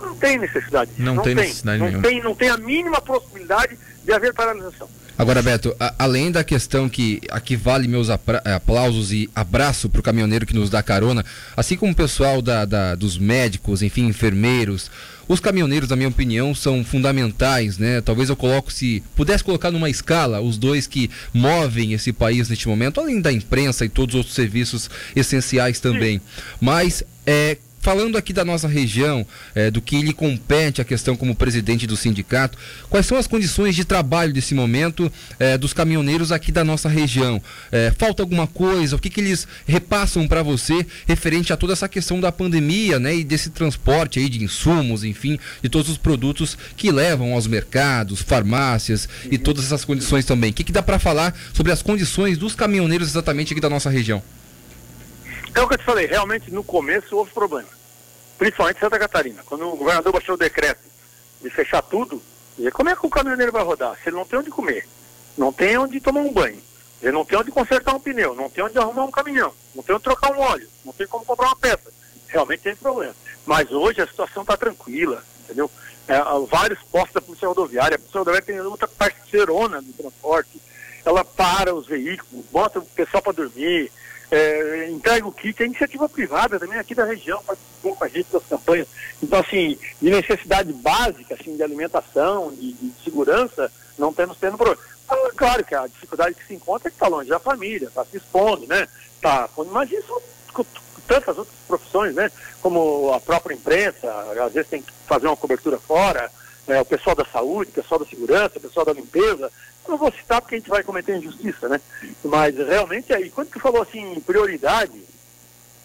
Não 0.00 0.14
tem 0.16 0.38
necessidade. 0.38 0.90
Não, 0.98 1.14
não 1.16 1.22
tem, 1.22 1.34
necessidade 1.34 1.78
não 1.78 1.86
nenhuma. 1.86 2.08
Tem, 2.08 2.22
não 2.22 2.34
tem 2.34 2.48
a 2.50 2.56
mínima 2.56 3.00
possibilidade 3.00 3.76
de 4.04 4.12
haver 4.12 4.32
paralisação. 4.32 4.88
Agora, 5.16 5.40
Beto, 5.42 5.74
a, 5.78 5.94
além 5.98 6.30
da 6.30 6.42
questão 6.42 6.88
que 6.88 7.20
aqui 7.30 7.56
vale 7.56 7.86
meus 7.86 8.08
aplausos 8.10 9.12
e 9.12 9.30
abraço 9.34 9.88
para 9.88 10.00
o 10.00 10.02
caminhoneiro 10.02 10.46
que 10.46 10.54
nos 10.54 10.68
dá 10.68 10.82
carona, 10.82 11.24
assim 11.56 11.76
como 11.76 11.92
o 11.92 11.96
pessoal 11.96 12.42
da, 12.42 12.64
da, 12.64 12.94
dos 12.94 13.16
médicos, 13.16 13.82
enfim, 13.82 14.06
enfermeiros, 14.06 14.90
os 15.26 15.40
caminhoneiros, 15.40 15.88
na 15.88 15.96
minha 15.96 16.08
opinião, 16.08 16.54
são 16.54 16.84
fundamentais, 16.84 17.78
né? 17.78 18.00
Talvez 18.00 18.28
eu 18.28 18.36
coloco, 18.36 18.72
se 18.72 19.02
pudesse 19.16 19.42
colocar 19.42 19.70
numa 19.70 19.88
escala, 19.88 20.40
os 20.40 20.58
dois 20.58 20.86
que 20.86 21.10
movem 21.32 21.94
esse 21.94 22.12
país 22.12 22.48
neste 22.48 22.68
momento, 22.68 23.00
além 23.00 23.20
da 23.20 23.32
imprensa 23.32 23.84
e 23.84 23.88
todos 23.88 24.14
os 24.14 24.18
outros 24.18 24.34
serviços 24.34 24.90
essenciais 25.16 25.80
também. 25.80 26.20
Mas 26.60 27.02
é, 27.24 27.56
falando 27.84 28.16
aqui 28.16 28.32
da 28.32 28.46
nossa 28.46 28.66
região, 28.66 29.26
é, 29.54 29.70
do 29.70 29.82
que 29.82 30.00
lhe 30.00 30.14
compete 30.14 30.80
a 30.80 30.84
questão 30.86 31.14
como 31.14 31.34
presidente 31.34 31.86
do 31.86 31.98
sindicato, 31.98 32.56
quais 32.88 33.04
são 33.04 33.18
as 33.18 33.26
condições 33.26 33.76
de 33.76 33.84
trabalho 33.84 34.32
desse 34.32 34.54
momento 34.54 35.12
é, 35.38 35.58
dos 35.58 35.74
caminhoneiros 35.74 36.32
aqui 36.32 36.50
da 36.50 36.64
nossa 36.64 36.88
região? 36.88 37.42
É, 37.70 37.92
falta 37.98 38.22
alguma 38.22 38.46
coisa? 38.46 38.96
O 38.96 38.98
que, 38.98 39.10
que 39.10 39.20
eles 39.20 39.46
repassam 39.66 40.26
para 40.26 40.42
você 40.42 40.86
referente 41.06 41.52
a 41.52 41.58
toda 41.58 41.74
essa 41.74 41.86
questão 41.86 42.18
da 42.18 42.32
pandemia, 42.32 42.98
né, 42.98 43.16
e 43.16 43.22
desse 43.22 43.50
transporte 43.50 44.18
aí 44.18 44.30
de 44.30 44.42
insumos, 44.42 45.04
enfim, 45.04 45.38
de 45.62 45.68
todos 45.68 45.90
os 45.90 45.98
produtos 45.98 46.56
que 46.78 46.90
levam 46.90 47.34
aos 47.34 47.46
mercados, 47.46 48.22
farmácias 48.22 49.06
e 49.30 49.36
todas 49.36 49.62
essas 49.66 49.84
condições 49.84 50.24
também? 50.24 50.52
O 50.52 50.54
que, 50.54 50.64
que 50.64 50.72
dá 50.72 50.82
para 50.82 50.98
falar 50.98 51.38
sobre 51.52 51.70
as 51.70 51.82
condições 51.82 52.38
dos 52.38 52.54
caminhoneiros 52.54 53.08
exatamente 53.08 53.52
aqui 53.52 53.60
da 53.60 53.68
nossa 53.68 53.90
região? 53.90 54.22
É 55.54 55.60
o 55.60 55.68
que 55.68 55.74
eu 55.74 55.78
te 55.78 55.84
falei, 55.84 56.06
realmente 56.06 56.50
no 56.50 56.64
começo 56.64 57.16
houve 57.16 57.30
problema. 57.32 57.68
Principalmente 58.36 58.76
em 58.76 58.80
Santa 58.80 58.98
Catarina. 58.98 59.42
Quando 59.44 59.68
o 59.68 59.76
governador 59.76 60.12
baixou 60.12 60.34
o 60.34 60.38
decreto 60.38 60.82
de 61.40 61.48
fechar 61.48 61.80
tudo, 61.82 62.20
e 62.58 62.70
como 62.70 62.90
é 62.90 62.96
que 62.96 63.06
o 63.06 63.10
caminhoneiro 63.10 63.52
vai 63.52 63.62
rodar? 63.62 63.96
Se 63.96 64.08
ele 64.08 64.16
não 64.16 64.24
tem 64.24 64.38
onde 64.38 64.50
comer, 64.50 64.86
não 65.38 65.52
tem 65.52 65.78
onde 65.78 66.00
tomar 66.00 66.20
um 66.20 66.32
banho, 66.32 66.60
ele 67.00 67.12
não 67.12 67.24
tem 67.24 67.38
onde 67.38 67.50
consertar 67.50 67.94
um 67.94 68.00
pneu, 68.00 68.34
não 68.34 68.50
tem 68.50 68.64
onde 68.64 68.78
arrumar 68.78 69.04
um 69.04 69.10
caminhão, 69.10 69.52
não 69.74 69.82
tem 69.82 69.94
onde 69.94 70.04
trocar 70.04 70.32
um 70.32 70.40
óleo, 70.40 70.68
não 70.84 70.92
tem 70.92 71.06
como 71.06 71.24
comprar 71.24 71.46
uma 71.46 71.56
peça. 71.56 71.92
Realmente 72.28 72.62
tem 72.62 72.74
problema. 72.74 73.14
Mas 73.46 73.70
hoje 73.70 74.00
a 74.00 74.06
situação 74.06 74.42
está 74.42 74.56
tranquila, 74.56 75.22
entendeu? 75.44 75.70
É, 76.08 76.18
vários 76.50 76.80
postos 76.90 77.14
da 77.14 77.20
Polícia 77.20 77.46
Rodoviária, 77.46 77.96
a 77.96 77.98
Polícia 77.98 78.18
Rodoviária 78.18 78.46
tem 78.46 78.60
outra 78.60 78.88
parceirona 78.88 79.80
do 79.80 79.92
transporte, 79.92 80.60
ela 81.04 81.24
para 81.24 81.74
os 81.74 81.86
veículos, 81.86 82.44
bota 82.50 82.78
o 82.78 82.86
pessoal 82.86 83.22
para 83.22 83.34
dormir, 83.34 83.92
é, 84.30 84.88
entrega 84.90 85.26
o 85.26 85.32
kit, 85.32 85.62
é 85.62 85.66
iniciativa 85.66 86.08
privada 86.08 86.58
também 86.58 86.78
aqui 86.78 86.94
da 86.94 87.04
região, 87.04 87.42
participou 87.42 87.96
com 87.96 88.04
a 88.04 88.08
gente 88.08 88.32
das 88.32 88.44
campanhas. 88.44 88.88
Então, 89.22 89.38
assim, 89.38 89.78
de 90.00 90.10
necessidade 90.10 90.72
básica, 90.72 91.34
assim, 91.34 91.56
de 91.56 91.62
alimentação, 91.62 92.52
de, 92.52 92.72
de 92.72 92.92
segurança, 93.02 93.70
não 93.98 94.12
temos 94.12 94.36
tendo 94.38 94.56
problema. 94.56 94.80
Ah, 95.08 95.30
claro 95.36 95.64
que 95.64 95.74
a 95.74 95.86
dificuldade 95.86 96.34
que 96.34 96.46
se 96.46 96.54
encontra 96.54 96.88
é 96.88 96.90
que 96.90 96.96
está 96.96 97.08
longe 97.08 97.28
da 97.28 97.38
família, 97.38 97.88
está 97.88 98.04
se 98.04 98.16
expondo, 98.16 98.66
né? 98.66 98.88
Tá, 99.20 99.48
mas 99.70 99.90
isso 99.90 100.22
tantas 101.06 101.36
outras 101.38 101.56
profissões, 101.66 102.14
né? 102.14 102.30
Como 102.60 103.12
a 103.12 103.20
própria 103.20 103.54
imprensa, 103.54 104.10
às 104.44 104.52
vezes 104.52 104.70
tem 104.70 104.82
que 104.82 104.92
fazer 105.06 105.26
uma 105.26 105.36
cobertura 105.36 105.78
fora, 105.78 106.30
é, 106.66 106.80
o 106.80 106.84
pessoal 106.84 107.14
da 107.14 107.24
saúde, 107.26 107.70
o 107.70 107.74
pessoal 107.74 108.00
da 108.00 108.06
segurança, 108.06 108.58
o 108.58 108.60
pessoal 108.60 108.86
da 108.86 108.92
limpeza. 108.92 109.50
Vou 110.34 110.40
citar 110.40 110.40
porque 110.40 110.54
a 110.54 110.58
gente 110.58 110.70
vai 110.70 110.82
cometer 110.82 111.16
injustiça, 111.16 111.68
né? 111.68 111.80
Mas 112.24 112.56
realmente 112.56 113.12
aí, 113.12 113.30
quando 113.30 113.48
tu 113.50 113.60
falou 113.60 113.82
assim, 113.82 114.20
prioridade, 114.20 115.00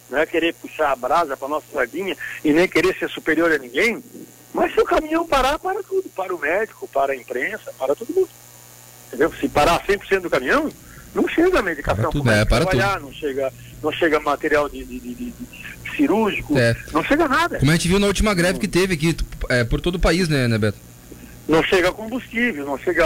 não 0.09 0.17
é 0.17 0.25
querer 0.25 0.53
puxar 0.55 0.91
a 0.91 0.95
brasa 0.95 1.37
para 1.37 1.47
nossa 1.47 1.65
sardinha 1.71 2.15
e 2.43 2.51
nem 2.51 2.67
querer 2.67 2.95
ser 2.97 3.09
superior 3.09 3.51
a 3.51 3.57
ninguém, 3.57 4.03
mas 4.53 4.73
se 4.73 4.79
o 4.79 4.85
caminhão 4.85 5.27
parar, 5.27 5.59
para 5.59 5.83
tudo, 5.83 6.09
para 6.09 6.33
o 6.33 6.39
médico, 6.39 6.87
para 6.87 7.13
a 7.13 7.15
imprensa, 7.15 7.71
para 7.77 7.95
todo 7.95 8.13
mundo. 8.13 8.29
Entendeu? 9.07 9.31
Se 9.39 9.47
parar 9.47 9.85
100% 9.85 10.21
do 10.21 10.29
caminhão, 10.29 10.71
não 11.13 11.27
chega 11.27 11.61
medicação 11.61 12.11
para, 12.11 12.35
é, 12.35 12.45
para 12.45 12.65
trabalhar, 12.65 12.95
tudo. 12.95 13.05
não 13.05 13.13
chega, 13.13 13.53
não 13.81 13.91
chega 13.91 14.19
material 14.19 14.69
de, 14.69 14.83
de, 14.83 14.99
de, 14.99 15.13
de 15.15 15.33
cirúrgico, 15.95 16.57
é. 16.57 16.75
não 16.91 17.03
chega 17.03 17.27
nada. 17.27 17.59
Como 17.59 17.71
a 17.71 17.75
gente 17.75 17.87
viu 17.87 17.99
na 17.99 18.07
última 18.07 18.33
greve 18.33 18.59
que 18.59 18.67
teve 18.67 18.93
aqui, 18.93 19.15
é, 19.49 19.63
por 19.63 19.81
todo 19.81 19.95
o 19.95 19.99
país, 19.99 20.27
né, 20.27 20.47
né 20.47 20.57
Beto? 20.57 20.88
Não 21.49 21.63
chega 21.63 21.91
combustível, 21.91 22.63
não 22.63 22.77
chega 22.77 23.05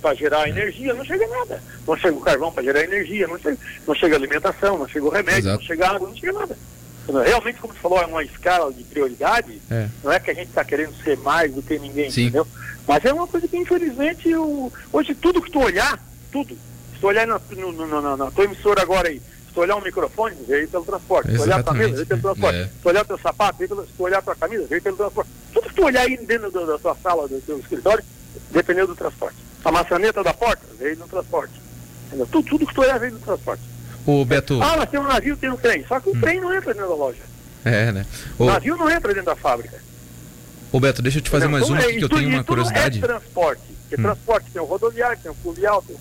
para 0.00 0.14
gerar 0.14 0.48
energia, 0.48 0.94
não 0.94 1.04
chega 1.04 1.26
nada. 1.26 1.62
Não 1.86 1.94
chega 1.94 2.16
o 2.16 2.20
carvão 2.20 2.50
para 2.50 2.62
gerar 2.62 2.82
energia, 2.82 3.28
não 3.28 3.38
chega, 3.38 3.58
não 3.86 3.94
chega 3.94 4.16
alimentação, 4.16 4.78
não 4.78 4.88
chega 4.88 5.04
o 5.04 5.10
remédio, 5.10 5.40
Exato. 5.40 5.58
não 5.58 5.66
chega 5.66 5.88
água, 5.88 6.08
não 6.08 6.16
chega 6.16 6.32
nada. 6.32 6.56
Realmente, 7.24 7.60
como 7.60 7.74
você 7.74 7.80
falou, 7.80 8.00
é 8.00 8.06
uma 8.06 8.24
escala 8.24 8.72
de 8.72 8.82
prioridade, 8.84 9.60
é. 9.70 9.88
não 10.02 10.10
é 10.10 10.18
que 10.18 10.30
a 10.30 10.34
gente 10.34 10.48
está 10.48 10.64
querendo 10.64 10.94
ser 11.02 11.18
mais 11.18 11.52
do 11.52 11.60
que 11.60 11.78
ninguém, 11.78 12.10
Sim. 12.10 12.22
entendeu? 12.22 12.46
Mas 12.88 13.04
é 13.04 13.12
uma 13.12 13.26
coisa 13.26 13.46
que, 13.46 13.58
infelizmente, 13.58 14.34
o, 14.34 14.72
hoje 14.90 15.14
tudo 15.14 15.42
que 15.42 15.50
tu 15.50 15.60
olhar, 15.60 16.02
tudo, 16.30 16.56
se 16.94 17.00
tu 17.00 17.06
olhar 17.08 17.26
na, 17.26 17.38
no, 17.50 17.72
no, 17.72 18.00
na, 18.00 18.16
na 18.16 18.30
tua 18.30 18.44
emissora 18.44 18.80
agora 18.80 19.08
aí, 19.08 19.18
se 19.18 19.52
tu 19.52 19.60
olhar 19.60 19.76
um 19.76 19.82
microfone, 19.82 20.34
veio 20.48 20.66
pelo 20.66 20.84
transporte. 20.84 21.30
Se 21.30 21.36
tu 21.36 21.42
olhar 21.42 21.60
a 21.60 21.62
camisa, 21.62 21.94
veio 21.94 22.06
pelo 22.06 22.20
transporte. 22.22 22.58
É. 22.58 22.64
Se 22.64 22.78
tu 22.82 22.88
olhar 22.88 23.04
teu 23.04 23.18
sapato, 23.18 23.58
veio 23.58 23.68
pelo, 23.68 23.82
se 23.84 23.92
tu 23.92 24.02
olhar 24.02 24.22
tua 24.22 24.34
camisa, 24.34 24.66
veio 24.66 24.82
pelo 24.82 24.96
transporte. 24.96 25.30
Tudo 25.52 25.68
que 25.68 25.74
tu 25.74 25.84
olhar 25.84 26.02
aí 26.02 26.16
dentro 26.16 26.50
do, 26.50 26.66
da 26.66 26.78
tua 26.78 26.96
sala, 26.96 27.28
do 27.28 27.40
teu 27.40 27.58
escritório, 27.58 28.04
dependeu 28.50 28.86
do 28.86 28.96
transporte. 28.96 29.36
A 29.64 29.70
maçaneta 29.70 30.22
da 30.22 30.34
porta 30.34 30.66
veio 30.78 30.96
no 30.96 31.06
transporte. 31.06 31.54
Tudo, 32.30 32.42
tudo 32.42 32.66
que 32.66 32.74
tu 32.74 32.80
olhar 32.80 32.98
veio 32.98 33.12
no 33.12 33.18
transporte. 33.18 33.62
O 34.06 34.24
Beto... 34.24 34.60
Ah, 34.62 34.76
mas 34.78 34.90
tem 34.90 34.98
um 34.98 35.04
navio, 35.04 35.36
tem 35.36 35.50
um 35.50 35.56
trem. 35.56 35.84
Só 35.86 36.00
que 36.00 36.08
o 36.08 36.12
hum. 36.16 36.20
trem 36.20 36.40
não 36.40 36.54
entra 36.54 36.74
dentro 36.74 36.88
da 36.88 36.94
loja. 36.94 37.22
É, 37.64 37.92
né? 37.92 38.04
O... 38.38 38.44
o 38.44 38.46
navio 38.46 38.76
não 38.76 38.90
entra 38.90 39.14
dentro 39.14 39.26
da 39.26 39.36
fábrica. 39.36 39.80
Ô 40.72 40.80
Beto, 40.80 41.02
deixa 41.02 41.18
eu 41.18 41.22
te 41.22 41.30
fazer 41.30 41.48
mais 41.48 41.68
uma, 41.68 41.80
é, 41.80 41.92
que 41.92 42.04
eu 42.04 42.08
tenho 42.08 42.28
uma 42.28 42.42
curiosidade. 42.42 42.98
É 42.98 43.06
transporte. 43.06 43.62
Porque 43.82 44.00
hum. 44.00 44.04
transporte 44.04 44.50
tem 44.50 44.62
o 44.62 44.64
rodoviário, 44.64 45.18
tem 45.22 45.30
o 45.30 45.34
fluvial, 45.34 45.82
tem, 45.82 45.96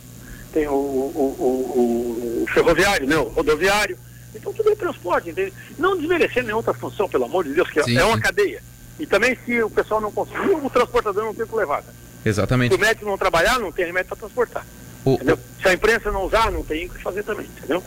tem 0.54 0.68
o, 0.68 0.74
o, 0.74 2.44
o, 2.44 2.46
ferroviário, 2.54 3.06
né? 3.06 3.18
o 3.18 3.24
rodoviário. 3.26 3.98
Então 4.34 4.54
tudo 4.54 4.72
é 4.72 4.76
transporte, 4.76 5.30
entende? 5.30 5.54
Não 5.78 5.98
desmerecendo 5.98 6.48
nenhuma 6.48 6.60
outra 6.60 6.74
função, 6.74 7.08
pelo 7.08 7.26
amor 7.26 7.44
de 7.44 7.54
Deus, 7.54 7.70
que 7.70 7.84
sim, 7.84 7.98
é 7.98 8.04
uma 8.04 8.20
cadeia. 8.20 8.64
E 9.02 9.08
também 9.08 9.36
se 9.44 9.64
o 9.64 9.70
pessoal 9.70 10.00
não 10.00 10.12
conseguir, 10.12 10.52
o 10.52 10.70
transportador 10.70 11.26
não 11.26 11.34
tem 11.34 11.48
que 11.48 11.56
levar. 11.56 11.82
Né? 11.82 11.92
Exatamente. 12.24 12.76
Se 12.76 12.78
o 12.78 12.80
médico 12.80 13.08
não 13.08 13.18
trabalhar, 13.18 13.58
não 13.58 13.72
tem 13.72 13.88
remédio 13.88 14.10
para 14.10 14.18
transportar. 14.18 14.64
O, 15.04 15.16
o... 15.16 15.40
Se 15.60 15.68
a 15.68 15.74
imprensa 15.74 16.12
não 16.12 16.24
usar, 16.24 16.52
não 16.52 16.64
tem 16.64 16.86
o 16.86 16.90
que 16.90 17.02
fazer 17.02 17.24
também, 17.24 17.48
entendeu? 17.48 17.84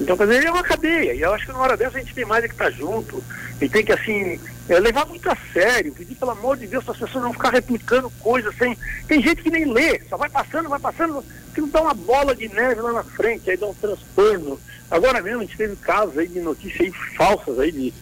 Então, 0.00 0.16
quer 0.16 0.26
dizer, 0.26 0.44
é 0.44 0.50
uma 0.50 0.64
cadeia. 0.64 1.14
E 1.14 1.20
eu 1.20 1.32
acho 1.32 1.46
que 1.46 1.52
na 1.52 1.60
hora 1.60 1.76
dessa 1.76 1.96
a 1.96 2.00
gente 2.00 2.12
tem 2.12 2.24
mais 2.24 2.44
é 2.44 2.48
que 2.48 2.54
estar 2.54 2.64
tá 2.64 2.70
junto. 2.72 3.22
E 3.60 3.68
tem 3.68 3.84
que, 3.84 3.92
assim, 3.92 4.40
é, 4.68 4.80
levar 4.80 5.06
muito 5.06 5.30
a 5.30 5.36
sério. 5.52 5.94
Pedir, 5.94 6.16
pelo 6.16 6.32
amor 6.32 6.56
de 6.56 6.66
Deus, 6.66 6.82
para 6.82 6.94
as 6.94 6.98
pessoas 6.98 7.22
não 7.22 7.32
ficar 7.32 7.50
replicando 7.50 8.10
coisas 8.18 8.52
sem. 8.56 8.76
Tem 9.06 9.22
gente 9.22 9.44
que 9.44 9.50
nem 9.50 9.64
lê, 9.64 10.00
só 10.10 10.16
vai 10.16 10.28
passando, 10.28 10.68
vai 10.68 10.80
passando, 10.80 11.24
que 11.54 11.60
não 11.60 11.68
dá 11.68 11.80
uma 11.80 11.94
bola 11.94 12.34
de 12.34 12.48
neve 12.48 12.80
lá 12.80 12.92
na 12.92 13.04
frente, 13.04 13.48
aí 13.48 13.56
dá 13.56 13.68
um 13.68 13.74
transtorno. 13.74 14.60
Agora 14.90 15.22
mesmo 15.22 15.42
a 15.42 15.44
gente 15.44 15.56
teve 15.56 15.76
casos 15.76 16.18
aí 16.18 16.26
de 16.26 16.40
notícias 16.40 16.80
aí 16.80 16.92
falsas 17.16 17.58
aí 17.58 17.70
de, 17.70 17.94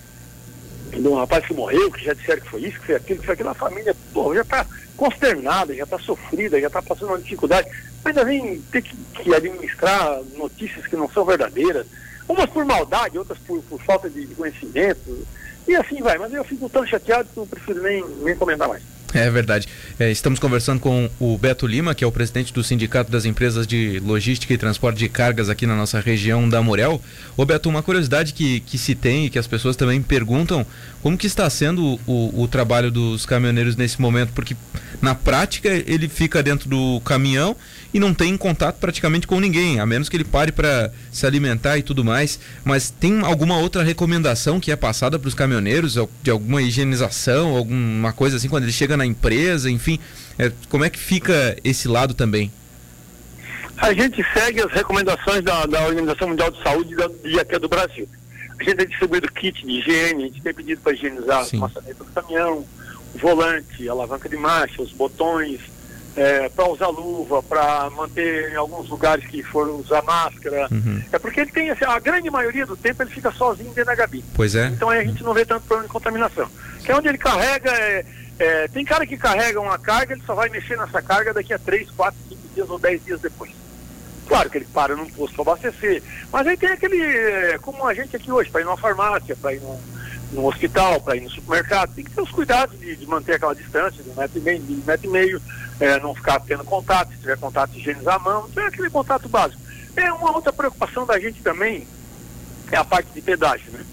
de 1.01 1.09
um 1.09 1.15
rapaz 1.15 1.45
que 1.47 1.55
morreu, 1.55 1.91
que 1.91 2.05
já 2.05 2.15
disseram 2.15 2.43
que 2.43 2.51
foi 2.51 2.63
isso, 2.63 2.81
que 2.81 2.87
foi 2.87 2.95
aquilo, 2.95 3.21
que 3.21 3.27
foi 3.27 3.35
aquilo. 3.35 3.49
A 3.51 3.55
família, 3.55 3.95
pô, 4.13 4.35
já 4.35 4.43
está 4.43 4.67
consternada, 4.97 5.75
já 5.75 5.85
está 5.85 5.99
sofrida, 5.99 6.61
já 6.61 6.69
está 6.69 6.81
passando 6.83 7.09
uma 7.09 7.19
dificuldade. 7.19 7.69
Ainda 8.05 8.25
vem 8.25 8.61
ter 8.71 8.83
que, 8.83 8.97
que, 8.97 9.35
administrar 9.35 10.21
notícias 10.37 10.87
que 10.87 10.97
não 10.97 11.09
são 11.11 11.25
verdadeiras, 11.25 11.87
umas 12.29 12.49
por 12.51 12.65
maldade, 12.65 13.19
outras 13.19 13.39
por, 13.39 13.63
por 13.63 13.81
falta 13.83 14.09
de 14.09 14.27
conhecimento, 14.35 15.27
e 15.67 15.75
assim 15.75 16.03
vai. 16.03 16.19
Mas 16.19 16.33
eu 16.33 16.45
fico 16.45 16.69
tão 16.69 16.87
chateado 16.87 17.29
que 17.33 17.37
eu 17.39 17.47
prefiro 17.47 17.83
nem, 17.83 18.05
nem 18.23 18.37
comentar 18.37 18.69
mais. 18.69 18.83
É 19.15 19.31
verdade. 19.31 19.69
É, 19.97 20.11
estamos 20.11 20.41
conversando 20.41 20.81
com 20.81 21.09
o 21.21 21.39
Beto 21.39 21.69
Lima, 21.69 21.95
que 21.95 22.03
é 22.03 22.07
o 22.07 22.11
presidente 22.11 22.53
do 22.53 22.65
Sindicato 22.65 23.13
das 23.13 23.25
Empresas 23.25 23.65
de 23.65 24.01
Logística 24.01 24.53
e 24.53 24.59
Transporte 24.59 24.99
de 24.99 25.09
Cargas 25.09 25.49
aqui 25.49 25.69
na 25.69 25.77
nossa 25.77 26.01
região 26.01 26.49
da 26.49 26.61
Morel. 26.61 27.01
Ô 27.37 27.45
Beto, 27.45 27.69
uma 27.69 27.81
curiosidade 27.81 28.33
que, 28.33 28.59
que 28.61 28.77
se 28.77 28.93
tem 28.97 29.27
e 29.27 29.31
que 29.31 29.39
as 29.39 29.47
pessoas 29.47 29.77
também 29.77 30.03
perguntam, 30.03 30.67
como 31.01 31.17
que 31.17 31.29
está 31.29 31.49
sendo 31.49 32.01
o, 32.09 32.43
o 32.43 32.49
trabalho 32.49 32.91
dos 32.91 33.25
caminhoneiros 33.25 33.77
nesse 33.77 34.01
momento? 34.01 34.33
Porque 34.33 34.57
na 35.01 35.15
prática 35.15 35.69
ele 35.69 36.09
fica 36.09 36.43
dentro 36.43 36.69
do 36.69 37.01
caminhão 37.05 37.57
e 37.93 38.01
não 38.01 38.13
tem 38.13 38.37
contato 38.37 38.77
praticamente 38.77 39.27
com 39.27 39.39
ninguém, 39.39 39.79
a 39.79 39.87
menos 39.87 40.09
que 40.09 40.17
ele 40.17 40.25
pare 40.25 40.51
para 40.51 40.91
se 41.13 41.25
alimentar 41.25 41.79
e 41.79 41.83
tudo 41.83 42.05
mais. 42.05 42.41
Mas 42.65 42.91
tem 42.91 43.21
alguma 43.21 43.59
outra 43.59 43.85
recomendação 43.85 44.59
que 44.59 44.73
é 44.73 44.77
passada 44.77 45.19
para 45.19 45.29
os 45.29 45.35
caminhoneiros, 45.35 45.97
de 46.23 46.31
alguma 46.31 46.61
higienização, 46.61 47.55
alguma 47.55 48.13
coisa 48.13 48.37
assim, 48.37 48.49
quando 48.49 48.65
ele 48.65 48.73
chega 48.73 48.97
na 48.97 49.04
empresa, 49.07 49.71
enfim? 49.71 49.99
É, 50.39 50.51
como 50.69 50.85
é 50.85 50.91
que 50.91 50.99
fica 50.99 51.57
esse 51.63 51.89
lado 51.89 52.15
também? 52.15 52.51
A 53.77 53.93
gente 53.93 54.25
segue 54.33 54.61
as 54.61 54.73
recomendações 54.73 55.43
da, 55.43 55.67
da 55.67 55.87
Organização 55.87 56.29
Mundial 56.29 56.51
de 56.51 56.63
Saúde 56.63 56.95
e 57.25 57.39
até 57.39 57.59
do 57.59 57.69
Brasil. 57.69 58.09
A 58.59 58.63
gente 58.63 58.77
tem 58.77 58.87
distribuído 58.87 59.31
kit 59.33 59.67
de 59.67 59.73
higiene, 59.73 60.25
a 60.25 60.27
gente 60.27 60.43
tem 60.43 60.55
pedido 60.55 60.81
para 60.81 60.93
higienizar 60.93 61.45
Sim. 61.45 61.59
a 61.59 61.61
maçaneta 61.61 62.05
do 62.05 62.11
caminhão, 62.11 62.65
o 63.15 63.19
volante, 63.19 63.89
a 63.89 63.93
alavanca 63.93 64.29
de 64.29 64.37
marcha, 64.37 64.81
os 64.81 64.93
botões, 64.93 65.61
é, 66.17 66.49
para 66.49 66.69
usar 66.69 66.89
luva, 66.89 67.43
para 67.43 67.91
manter 67.91 68.53
em 68.53 68.57
alguns 68.57 68.89
lugares 68.89 69.27
que 69.27 69.43
foram 69.43 69.77
usar 69.77 70.03
máscara. 70.03 70.69
Uhum. 70.71 71.03
É 71.13 71.19
porque 71.19 71.41
ele 71.41 71.51
tem, 71.51 71.71
assim, 71.71 71.85
a 71.85 71.99
grande 71.99 72.31
maioria 72.31 72.65
do 72.65 72.77
tempo 72.77 73.03
ele 73.03 73.11
fica 73.11 73.33
sozinho 73.33 73.71
dentro 73.71 73.87
da 73.87 73.97
cabine. 73.97 74.25
Pois 74.35 74.55
é. 74.55 74.69
Então 74.69 74.89
aí 74.89 75.01
a 75.01 75.05
gente 75.05 75.23
não 75.23 75.35
vê 75.35 75.45
tanto 75.45 75.67
problema 75.67 75.89
de 75.89 75.93
contaminação. 75.93 76.49
Que 76.85 76.93
é 76.93 76.97
onde 76.97 77.09
ele 77.09 77.19
carrega, 77.19 77.71
é, 77.71 78.05
é, 78.39 78.69
tem 78.69 78.85
cara 78.85 79.07
que 79.07 79.17
carrega 79.17 79.61
uma 79.61 79.79
carga, 79.79 80.15
ele 80.15 80.23
só 80.27 80.35
vai 80.35 80.49
mexer 80.49 80.77
nessa 80.77 81.01
carga 81.01 81.33
daqui 81.33 81.53
a 81.53 81.59
3, 81.59 81.91
4, 81.91 82.21
5 82.29 82.41
dias 82.55 82.71
ou 82.71 82.79
10 82.79 83.05
dias 83.05 83.21
depois. 83.21 83.53
Claro 84.27 84.51
que 84.51 84.59
ele 84.59 84.67
para 84.67 84.97
num 84.97 85.09
posto 85.11 85.35
para 85.35 85.53
abastecer, 85.53 86.03
mas 86.33 86.47
aí 86.47 86.57
tem 86.57 86.71
aquele, 86.71 87.01
é, 87.01 87.59
como 87.59 87.87
a 87.87 87.95
gente 87.95 88.17
aqui 88.17 88.33
hoje, 88.33 88.51
para 88.51 88.63
ir 88.63 88.65
numa 88.65 88.77
farmácia, 88.77 89.37
para 89.37 89.53
ir 89.53 89.61
num, 89.61 89.79
no 90.33 90.47
hospital, 90.47 91.01
para 91.01 91.17
ir 91.17 91.21
no 91.21 91.31
supermercado, 91.31 91.95
tem 91.95 92.05
que 92.05 92.11
ter 92.11 92.23
os 92.23 92.31
cuidados 92.31 92.79
de, 92.81 92.97
de 92.97 93.07
manter 93.07 93.35
aquela 93.35 93.55
distância 93.55 94.03
de 94.03 94.11
um 94.11 94.15
metro 94.15 94.39
e 94.39 94.43
meio, 94.43 94.61
de 94.61 94.73
um 94.73 94.85
metro 94.85 95.07
e 95.07 95.11
meio, 95.11 95.43
é, 95.79 96.01
não 96.01 96.15
ficar 96.15 96.41
tendo 96.41 96.65
contato, 96.65 97.13
se 97.13 97.19
tiver 97.19 97.37
contato, 97.37 97.77
higienizar 97.77 98.15
a 98.15 98.19
mão, 98.19 98.47
então 98.51 98.65
é 98.65 98.67
aquele 98.67 98.91
contato 98.91 99.29
básico. 99.29 99.63
É 99.95 100.13
uma 100.13 100.33
outra 100.33 100.53
preocupação 100.53 101.07
da 101.07 101.21
gente 101.21 101.43
também, 101.43 101.87
é 102.73 102.77
a 102.77 102.85
parte 102.85 103.11
de 103.13 103.21
pedágio, 103.21 103.71
né? 103.73 103.85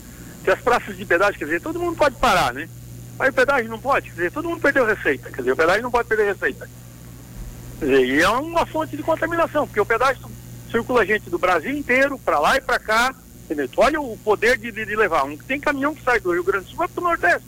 Se 0.44 0.50
as 0.50 0.60
praças 0.60 0.98
de 0.98 1.06
pedágio, 1.06 1.38
quer 1.38 1.46
dizer, 1.46 1.62
todo 1.62 1.80
mundo 1.80 1.98
pode 1.98 2.16
parar, 2.16 2.54
né? 2.54 2.68
Mas 3.22 3.30
o 3.30 3.34
pedágio 3.34 3.70
não 3.70 3.78
pode, 3.78 4.10
quer 4.10 4.16
dizer, 4.16 4.32
todo 4.32 4.50
mundo 4.50 4.62
perdeu 4.62 4.84
receita, 4.84 5.30
quer 5.30 5.42
dizer, 5.42 5.52
o 5.52 5.56
pedágio 5.56 5.84
não 5.84 5.92
pode 5.92 6.10
perder 6.10 6.34
receita. 6.34 6.68
Quer 7.78 7.86
dizer, 7.86 8.04
e 8.04 8.20
é 8.20 8.30
uma 8.30 8.66
fonte 8.66 8.98
de 8.98 9.04
contaminação, 9.04 9.68
porque 9.68 9.80
o 9.80 9.86
pedágio 9.86 10.28
circula 10.72 11.06
gente 11.06 11.30
do 11.30 11.38
Brasil 11.38 11.70
inteiro, 11.70 12.18
para 12.18 12.40
lá 12.40 12.58
e 12.58 12.62
para 12.62 12.80
cá, 12.80 13.14
entendeu? 13.46 13.70
Olha 13.78 14.02
o 14.02 14.18
poder 14.18 14.58
de, 14.58 14.72
de, 14.72 14.88
de 14.88 14.96
levar. 14.96 15.24
Um, 15.26 15.38
tem 15.38 15.60
caminhão 15.60 15.94
que 15.94 16.04
sai 16.04 16.20
do 16.20 16.34
Rio 16.34 16.44
Grande 16.44 16.66
do 16.66 16.72
Sul 16.72 16.78
para 16.80 17.00
o 17.00 17.04
Nordeste. 17.04 17.48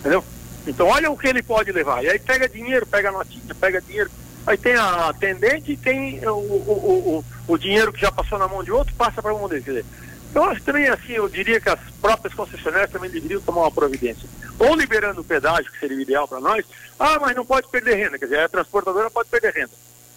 Entendeu? 0.00 0.24
Então 0.66 0.88
olha 0.88 1.12
o 1.12 1.16
que 1.16 1.28
ele 1.28 1.40
pode 1.40 1.70
levar. 1.70 2.02
E 2.02 2.10
aí 2.10 2.18
pega 2.18 2.48
dinheiro, 2.48 2.84
pega 2.86 3.12
notinha, 3.12 3.54
pega 3.54 3.80
dinheiro. 3.80 4.10
Aí 4.44 4.58
tem 4.58 4.74
a 4.74 5.10
atendente 5.10 5.70
e 5.70 5.76
tem 5.76 6.26
o, 6.26 6.32
o, 6.32 7.24
o, 7.46 7.52
o 7.52 7.56
dinheiro 7.56 7.92
que 7.92 8.00
já 8.00 8.10
passou 8.10 8.36
na 8.36 8.48
mão 8.48 8.64
de 8.64 8.72
outro, 8.72 8.92
passa 8.96 9.22
para 9.22 9.32
mão 9.32 9.48
dele. 9.48 9.62
Quer 9.62 9.70
dizer, 9.70 9.86
eu 10.34 10.44
acho 10.44 10.62
também 10.62 10.88
assim, 10.88 11.12
eu 11.12 11.28
diria 11.28 11.60
que 11.60 11.68
as 11.68 11.78
próprias 12.00 12.34
concessionárias 12.34 12.90
também 12.90 13.10
deveriam 13.10 13.40
tomar 13.40 13.62
uma 13.62 13.70
providência. 13.70 14.28
Ou 14.58 14.74
liberando 14.74 15.20
o 15.20 15.24
pedágio, 15.24 15.70
que 15.70 15.78
seria 15.78 15.96
o 15.96 16.00
ideal 16.00 16.26
para 16.26 16.40
nós, 16.40 16.64
ah, 16.98 17.18
mas 17.20 17.36
não 17.36 17.44
pode 17.44 17.68
perder 17.68 17.94
renda, 17.94 18.18
quer 18.18 18.26
dizer, 18.26 18.40
a 18.40 18.48
transportadora 18.48 19.10
pode 19.10 19.28
perder 19.28 19.52
renda. 19.52 19.72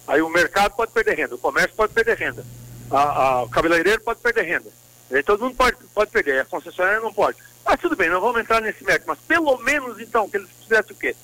Aí 0.06 0.22
o 0.22 0.28
mercado 0.28 0.74
pode 0.74 0.92
perder 0.92 1.14
renda, 1.14 1.34
o 1.34 1.38
comércio 1.38 1.76
pode 1.76 1.92
perder 1.92 2.16
renda, 2.16 2.44
a, 2.90 2.98
a, 2.98 3.42
o 3.42 3.48
cabeleireiro 3.48 4.02
pode 4.02 4.20
perder 4.20 4.42
renda. 4.42 4.70
Aí 5.10 5.22
todo 5.22 5.44
mundo 5.44 5.54
pode, 5.56 5.76
pode 5.94 6.10
perder, 6.10 6.40
a 6.40 6.44
concessionária 6.44 7.00
não 7.00 7.12
pode. 7.12 7.38
Mas 7.64 7.80
tudo 7.80 7.96
bem, 7.96 8.10
não 8.10 8.20
vamos 8.20 8.40
entrar 8.40 8.60
nesse 8.60 8.82
mérito, 8.84 9.04
mas 9.06 9.18
pelo 9.20 9.56
menos 9.58 10.00
então 10.00 10.28
que 10.28 10.36
eles 10.36 10.48
fizessem 10.62 10.92
o 10.92 10.98
quê? 10.98 11.14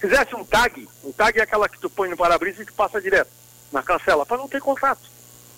Fizesse 0.00 0.34
um 0.34 0.44
tag, 0.44 0.88
um 1.04 1.12
tag 1.12 1.38
é 1.38 1.42
aquela 1.42 1.68
que 1.68 1.78
tu 1.78 1.88
põe 1.88 2.08
no 2.08 2.16
para-brisa 2.16 2.62
e 2.62 2.66
que 2.66 2.72
passa 2.72 3.00
direto 3.00 3.30
na 3.72 3.82
cancela, 3.82 4.26
para 4.26 4.36
não 4.36 4.48
ter 4.48 4.60
contato. 4.60 5.00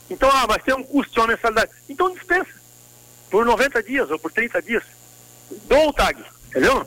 Então, 0.09 0.31
ah, 0.31 0.47
mas 0.49 0.63
tem 0.63 0.75
um 0.75 0.83
custo 0.83 1.19
uma 1.21 1.29
mensalidade. 1.29 1.73
Então 1.89 2.13
dispensa. 2.13 2.64
Por 3.35 3.45
90 3.45 3.83
dias 3.83 4.09
ou 4.13 4.17
por 4.17 4.31
30 4.31 4.63
dias. 4.63 4.85
Dou 5.67 5.89
o 5.89 5.93
tag, 5.93 6.25
entendeu? 6.47 6.87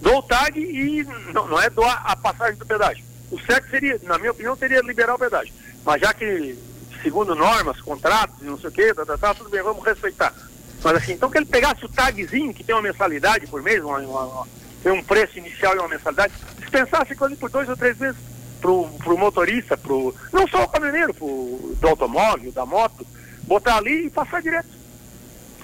Dou 0.00 0.18
o 0.18 0.22
tag 0.24 0.58
e 0.58 1.04
não, 1.32 1.46
não 1.46 1.60
é 1.60 1.70
doar 1.70 2.02
a 2.04 2.16
passagem 2.16 2.56
do 2.56 2.66
pedágio. 2.66 3.04
O 3.30 3.40
certo 3.40 3.70
seria, 3.70 3.96
na 4.02 4.18
minha 4.18 4.32
opinião, 4.32 4.56
seria 4.56 4.80
liberar 4.80 5.14
o 5.14 5.18
pedágio. 5.18 5.54
Mas 5.84 6.00
já 6.00 6.12
que, 6.12 6.58
segundo 7.04 7.36
normas, 7.36 7.80
contratos 7.80 8.42
e 8.42 8.46
não 8.46 8.58
sei 8.58 8.68
o 8.68 8.72
quê, 8.72 8.92
tá, 8.92 9.06
tá, 9.06 9.16
tá, 9.16 9.32
tudo 9.32 9.48
bem, 9.48 9.62
vamos 9.62 9.84
respeitar. 9.84 10.34
Mas 10.82 10.96
assim, 10.96 11.12
então 11.12 11.30
que 11.30 11.38
ele 11.38 11.46
pegasse 11.46 11.84
o 11.84 11.88
tagzinho, 11.88 12.52
que 12.52 12.64
tem 12.64 12.74
uma 12.74 12.82
mensalidade 12.82 13.46
por 13.46 13.62
mês, 13.62 13.80
uma, 13.84 13.98
uma, 13.98 14.24
uma, 14.24 14.48
tem 14.82 14.90
um 14.90 15.04
preço 15.04 15.38
inicial 15.38 15.76
e 15.76 15.78
uma 15.78 15.88
mensalidade, 15.88 16.34
dispensasse 16.58 17.12
aquilo 17.12 17.26
ali 17.26 17.36
por 17.36 17.48
dois 17.48 17.68
ou 17.68 17.76
três 17.76 17.96
meses 17.96 18.18
pro, 18.60 18.88
pro 19.04 19.16
motorista, 19.16 19.76
pro. 19.76 20.12
Não 20.32 20.48
só 20.48 20.64
o 20.64 20.68
caminhoneiro, 20.68 21.14
pro, 21.14 21.76
do 21.80 21.86
automóvel, 21.86 22.50
da 22.50 22.66
moto, 22.66 23.06
botar 23.44 23.76
ali 23.76 24.06
e 24.06 24.10
passar 24.10 24.42
direto. 24.42 24.75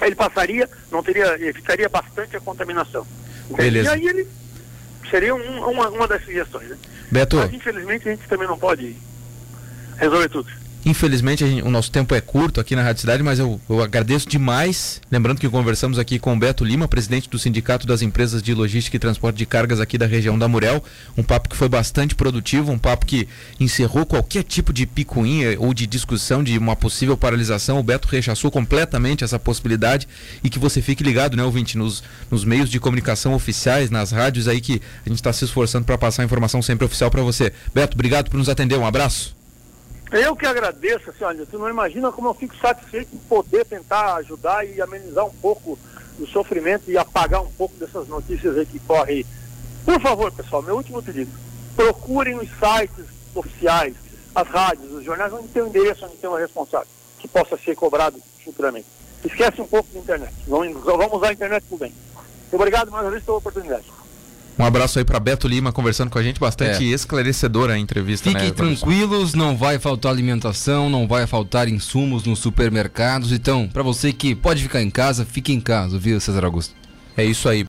Ele 0.07 0.15
passaria, 0.15 0.69
não 0.91 1.03
teria, 1.03 1.35
evitaria 1.41 1.89
bastante 1.89 2.37
a 2.37 2.41
contaminação. 2.41 3.07
Beleza. 3.51 3.91
E 3.91 3.93
aí 3.93 4.07
ele 4.07 4.29
seria 5.11 5.35
um, 5.35 5.71
uma, 5.71 5.89
uma 5.89 6.09
das 6.09 6.25
sugestões. 6.25 6.69
Né? 6.69 6.77
Beto. 7.11 7.37
Mas 7.37 7.53
infelizmente 7.53 8.09
a 8.09 8.13
gente 8.13 8.27
também 8.29 8.49
não 8.49 8.59
pode 8.59 8.97
resolver 9.99 10.29
tudo. 10.29 10.62
Infelizmente, 10.85 11.47
gente, 11.47 11.63
o 11.63 11.71
nosso 11.71 11.93
tempo 11.93 12.13
é 12.13 12.21
curto 12.21 12.61
aqui 12.61 12.75
na 12.75 12.83
Rádio 12.83 13.03
Cidade, 13.03 13.23
mas 13.23 13.39
eu, 13.39 13.61
eu, 13.71 13.81
agradeço 13.81 14.29
demais. 14.29 15.01
Lembrando 15.11 15.39
que 15.39 15.49
conversamos 15.49 15.97
aqui 15.97 16.19
com 16.19 16.35
o 16.35 16.39
Beto 16.39 16.65
Lima, 16.65 16.89
presidente 16.89 17.31
do 17.31 17.39
Sindicato 17.39 17.87
das 17.87 18.03
Empresas 18.03 18.43
de 18.43 18.53
Logística 18.53 18.97
e 18.97 18.99
Transporte 19.01 19.37
de 19.37 19.47
Cargas 19.47 19.79
aqui 19.79 19.97
da 19.97 20.07
região 20.07 20.37
da 20.37 20.49
Murel. 20.49 20.83
Um 21.17 21.23
papo 21.23 21.49
que 21.49 21.57
foi 21.57 21.69
bastante 21.69 22.17
produtivo, 22.17 22.73
um 22.73 22.79
papo 22.79 23.07
que 23.07 23.29
encerrou 23.61 24.05
qualquer 24.05 24.43
tipo 24.43 24.73
de 24.73 24.85
picuinha 24.85 25.57
ou 25.61 25.73
de 25.73 25.87
discussão 25.87 26.43
de 26.43 26.59
uma 26.59 26.75
possível 26.75 27.17
paralisação. 27.17 27.79
O 27.79 27.83
Beto 27.83 28.09
rechaçou 28.09 28.51
completamente 28.51 29.23
essa 29.23 29.39
possibilidade 29.39 30.09
e 30.43 30.51
que 30.51 30.59
você 30.59 30.83
fique 30.83 31.05
ligado, 31.05 31.37
né, 31.37 31.45
ouvinte, 31.45 31.79
nos, 31.79 32.03
nos 32.29 32.45
meios 32.45 32.69
de 32.69 32.81
comunicação 32.81 33.35
oficiais, 33.35 33.89
nas 33.89 34.11
rádios 34.11 34.49
aí 34.49 34.61
que 34.61 34.83
a 35.07 35.09
gente 35.09 35.19
está 35.19 35.33
se 35.33 35.45
esforçando 35.45 35.85
para 35.85 35.97
passar 35.97 36.23
a 36.23 36.25
informação 36.25 36.61
sempre 36.61 36.85
oficial 36.85 37.09
para 37.09 37.23
você. 37.23 37.53
Beto, 37.73 37.95
obrigado 37.95 38.31
por 38.31 38.37
nos 38.37 38.49
atender. 38.49 38.77
Um 38.77 38.87
abraço. 38.87 39.42
Eu 40.13 40.37
que 40.37 40.45
agradeço, 40.45 41.09
assim, 41.09 41.25
olha, 41.25 41.47
tu 41.47 41.59
não 41.59 41.71
imagina 41.71 42.13
como 42.13 42.29
eu 42.29 42.35
fico 42.35 42.55
satisfeito 42.57 43.15
em 43.15 43.19
poder 43.19 43.65
tentar 43.65 44.17
ajudar 44.17 44.63
e 44.63 44.79
amenizar 44.79 45.25
um 45.25 45.35
pouco 45.37 45.79
o 46.21 46.27
sofrimento 46.27 46.91
e 46.91 46.99
apagar 46.99 47.41
um 47.41 47.51
pouco 47.53 47.75
dessas 47.77 48.07
notícias 48.09 48.59
aí 48.59 48.67
que 48.67 48.79
correm. 48.81 49.25
Por 49.87 49.99
favor, 50.03 50.31
pessoal, 50.31 50.61
meu 50.61 50.77
último 50.77 51.03
pedido, 51.03 51.33
procurem 51.75 52.37
os 52.37 52.49
sites 52.51 53.07
oficiais, 53.35 53.95
as 54.35 54.47
rádios, 54.49 54.93
os 54.93 55.03
jornais, 55.03 55.33
onde 55.33 55.49
tem 55.49 55.63
um 55.63 55.69
endereço, 55.69 56.05
onde 56.05 56.17
tem 56.17 56.29
um 56.29 56.35
responsável, 56.35 56.89
que 57.19 57.27
possa 57.27 57.57
ser 57.57 57.75
cobrado 57.75 58.21
futuramente. 58.45 58.87
Esquece 59.25 59.63
um 59.63 59.67
pouco 59.67 59.89
da 59.95 59.99
internet. 59.99 60.35
Vamos, 60.47 60.85
vamos 60.85 61.13
usar 61.15 61.29
a 61.29 61.33
internet 61.33 61.65
por 61.71 61.79
bem. 61.79 61.95
Obrigado 62.53 62.91
mais 62.91 63.05
uma 63.07 63.11
vez 63.11 63.25
pela 63.25 63.39
oportunidade. 63.39 63.91
Um 64.59 64.65
abraço 64.65 64.99
aí 64.99 65.05
para 65.05 65.19
Beto 65.19 65.49
Lima 65.49 65.73
conversando 65.73 66.11
com 66.11 66.19
a 66.19 66.23
gente, 66.23 66.39
bastante 66.39 66.85
é. 66.85 66.95
esclarecedora 66.95 67.73
a 67.73 67.79
entrevista. 67.79 68.29
Fiquem 68.29 68.49
né, 68.49 68.53
tranquilos, 68.53 69.35
não 69.35 69.57
vai 69.57 69.79
faltar 69.79 70.13
alimentação, 70.13 70.91
não 70.91 71.09
vai 71.09 71.27
faltar 71.27 71.69
insumos 71.69 72.25
nos 72.25 72.39
supermercados. 72.39 73.33
Então, 73.33 73.69
para 73.69 73.83
você 73.83 74.13
que 74.13 74.35
pode 74.35 74.63
ficar 74.63 74.83
em 74.83 74.91
casa, 74.91 75.25
fique 75.25 75.53
em 75.53 75.61
casa, 75.61 75.99
viu, 75.99 76.21
César 76.21 76.45
Augusto? 76.45 76.75
É 77.17 77.25
isso 77.25 77.49
aí. 77.49 77.61